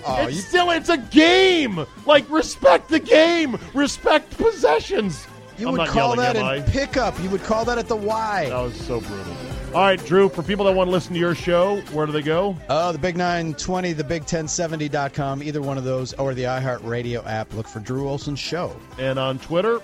[0.09, 1.85] Oh, it's you- still it's a game.
[2.07, 3.59] Like respect the game.
[3.75, 5.27] Respect possessions.
[5.59, 6.61] You I'm would call yelling, that in I?
[6.61, 7.21] pickup.
[7.23, 8.47] You would call that at the Y.
[8.51, 9.36] That was so brutal.
[9.75, 12.23] All right, Drew, for people that want to listen to your show, where do they
[12.23, 12.57] go?
[12.71, 17.53] Oh, the Big 920, the Big 1070.com, either one of those, or the iHeartRadio app.
[17.53, 18.75] Look for Drew Olson Show.
[18.99, 19.81] And on Twitter,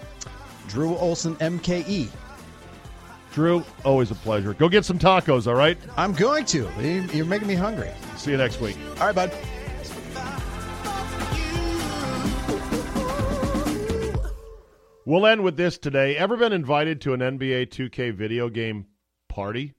[0.68, 2.08] Drew Olson MKE.
[3.34, 4.54] Drew, always a pleasure.
[4.54, 5.76] Go get some tacos, all right?
[5.96, 6.70] I'm going to.
[7.12, 7.90] You're making me hungry.
[8.16, 8.78] See you next week.
[8.98, 9.32] All right, bud.
[15.04, 16.16] We'll end with this today.
[16.16, 18.86] Ever been invited to an NBA 2K video game
[19.32, 19.72] party?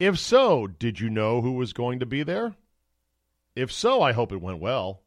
[0.00, 2.56] If so, did you know who was going to be there?
[3.54, 5.02] If so, I hope it went well.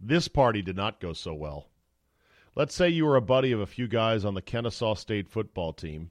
[0.00, 1.68] This party did not go so well.
[2.54, 5.74] Let's say you were a buddy of a few guys on the Kennesaw State football
[5.74, 6.10] team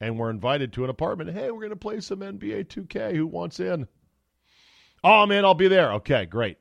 [0.00, 1.30] and were invited to an apartment.
[1.30, 3.14] Hey, we're going to play some NBA 2K.
[3.14, 3.86] Who wants in?
[5.04, 5.92] Oh, man, I'll be there.
[5.94, 6.56] Okay, great.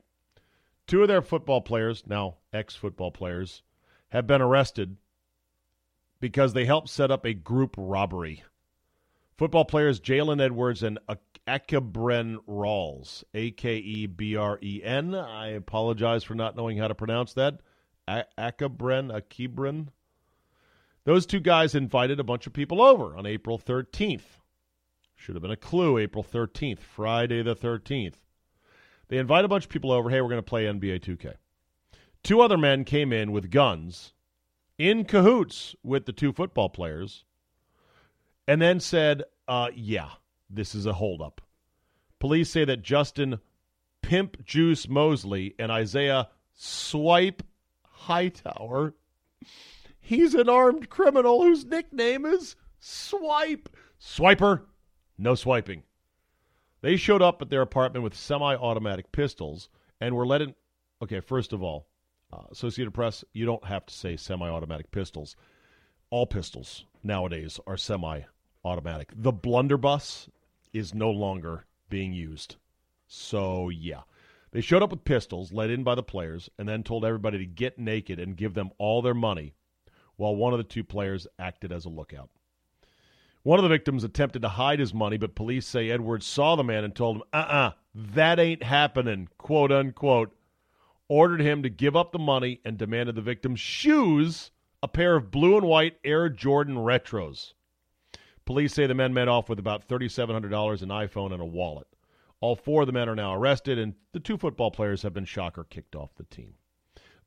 [0.86, 3.64] Two of their football players, now ex football players,
[4.10, 4.98] have been arrested
[6.20, 8.44] because they helped set up a group robbery.
[9.38, 11.00] Football players Jalen Edwards and
[11.48, 15.16] Akebren Rawls, A K E B R E N.
[15.16, 17.60] I apologize for not knowing how to pronounce that.
[18.08, 19.88] A- Akebren, Akebren.
[21.04, 24.40] Those two guys invited a bunch of people over on April 13th.
[25.16, 28.16] Should have been a clue, April 13th, Friday the 13th.
[29.08, 30.10] They invite a bunch of people over.
[30.10, 31.36] Hey, we're going to play NBA 2K.
[32.24, 34.14] Two other men came in with guns
[34.78, 37.26] in cahoots with the two football players
[38.48, 40.10] and then said, uh, yeah,
[40.50, 41.42] this is a holdup.
[42.20, 43.40] Police say that Justin
[44.02, 47.44] Pimp Juice Mosley and Isaiah Swipe
[47.84, 48.94] Hightower,
[50.00, 53.70] he's an armed criminal whose nickname is Swipe.
[54.00, 54.64] Swiper,
[55.18, 55.84] no swiping.
[56.82, 59.70] They showed up at their apartment with semi automatic pistols
[60.00, 60.56] and were let in.
[61.02, 61.88] Okay, first of all,
[62.34, 65.36] uh, Associated Press, you don't have to say semi automatic pistols.
[66.10, 68.22] All pistols nowadays are semi
[68.64, 69.12] automatic.
[69.16, 70.30] The blunderbuss
[70.74, 72.56] is no longer being used.
[73.08, 74.02] So, yeah.
[74.52, 77.46] They showed up with pistols, led in by the players, and then told everybody to
[77.46, 79.54] get naked and give them all their money
[80.18, 82.30] while one of the two players acted as a lookout.
[83.44, 86.64] One of the victims attempted to hide his money, but police say Edwards saw the
[86.64, 90.36] man and told him, uh uh-uh, uh, that ain't happening, quote unquote.
[91.08, 94.52] Ordered him to give up the money and demanded the victim's shoes,
[94.84, 97.54] a pair of blue and white Air Jordan Retros.
[98.46, 101.88] Police say the men met off with about $3,700, an iPhone, and a wallet.
[102.40, 105.26] All four of the men are now arrested, and the two football players have been
[105.26, 106.56] shocker kicked off the team.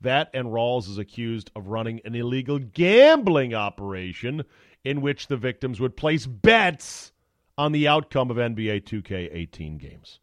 [0.00, 4.44] That and Rawls is accused of running an illegal gambling operation
[4.84, 7.12] in which the victims would place bets
[7.56, 10.18] on the outcome of NBA 2K18 games.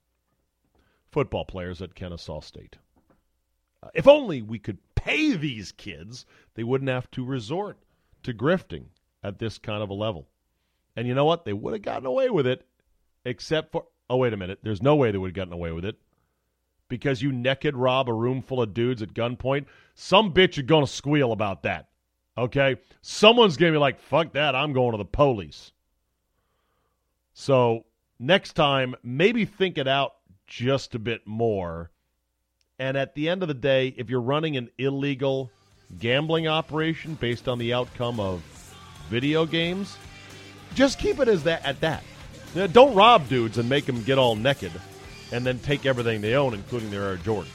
[1.12, 2.78] Football players at Kennesaw State.
[3.82, 6.26] Uh, if only we could pay these kids,
[6.56, 7.78] they wouldn't have to resort
[8.24, 8.86] to grifting
[9.24, 10.28] at this kind of a level.
[10.96, 11.46] And you know what?
[11.46, 12.66] They would have gotten away with it,
[13.26, 13.86] except for.
[14.10, 14.60] Oh, wait a minute.
[14.62, 15.98] There's no way they would have gotten away with it.
[16.90, 19.66] Because you naked rob a room full of dudes at gunpoint.
[19.96, 21.88] Some bitch is to squeal about that.
[22.38, 22.76] Okay?
[23.02, 24.54] Someone's going to be like, fuck that.
[24.54, 25.72] I'm going to the police.
[27.34, 27.86] So
[28.20, 31.92] next time, maybe think it out just a bit more.
[32.82, 35.52] And at the end of the day, if you're running an illegal
[36.00, 38.42] gambling operation based on the outcome of
[39.08, 39.98] video games,
[40.74, 42.04] just keep it as that at that.
[42.74, 44.72] don't rob dudes and make them get all naked
[45.32, 47.50] and then take everything they own, including their Air Jordans.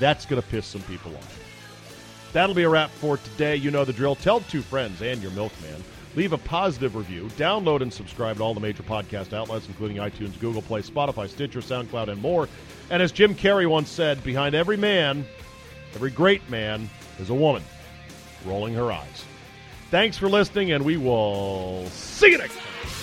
[0.00, 2.28] That's going to piss some people off.
[2.32, 3.54] That'll be a wrap for today.
[3.54, 4.16] You know the drill.
[4.16, 5.84] Tell two friends and your milkman.
[6.16, 7.26] Leave a positive review.
[7.36, 11.60] Download and subscribe to all the major podcast outlets, including iTunes, Google Play, Spotify, Stitcher,
[11.60, 12.48] SoundCloud, and more.
[12.88, 15.26] And as Jim Carrey once said, behind every man,
[15.94, 16.88] every great man,
[17.18, 17.62] is a woman
[18.46, 19.24] rolling her eyes.
[19.90, 22.95] Thanks for listening, and we will see you next time.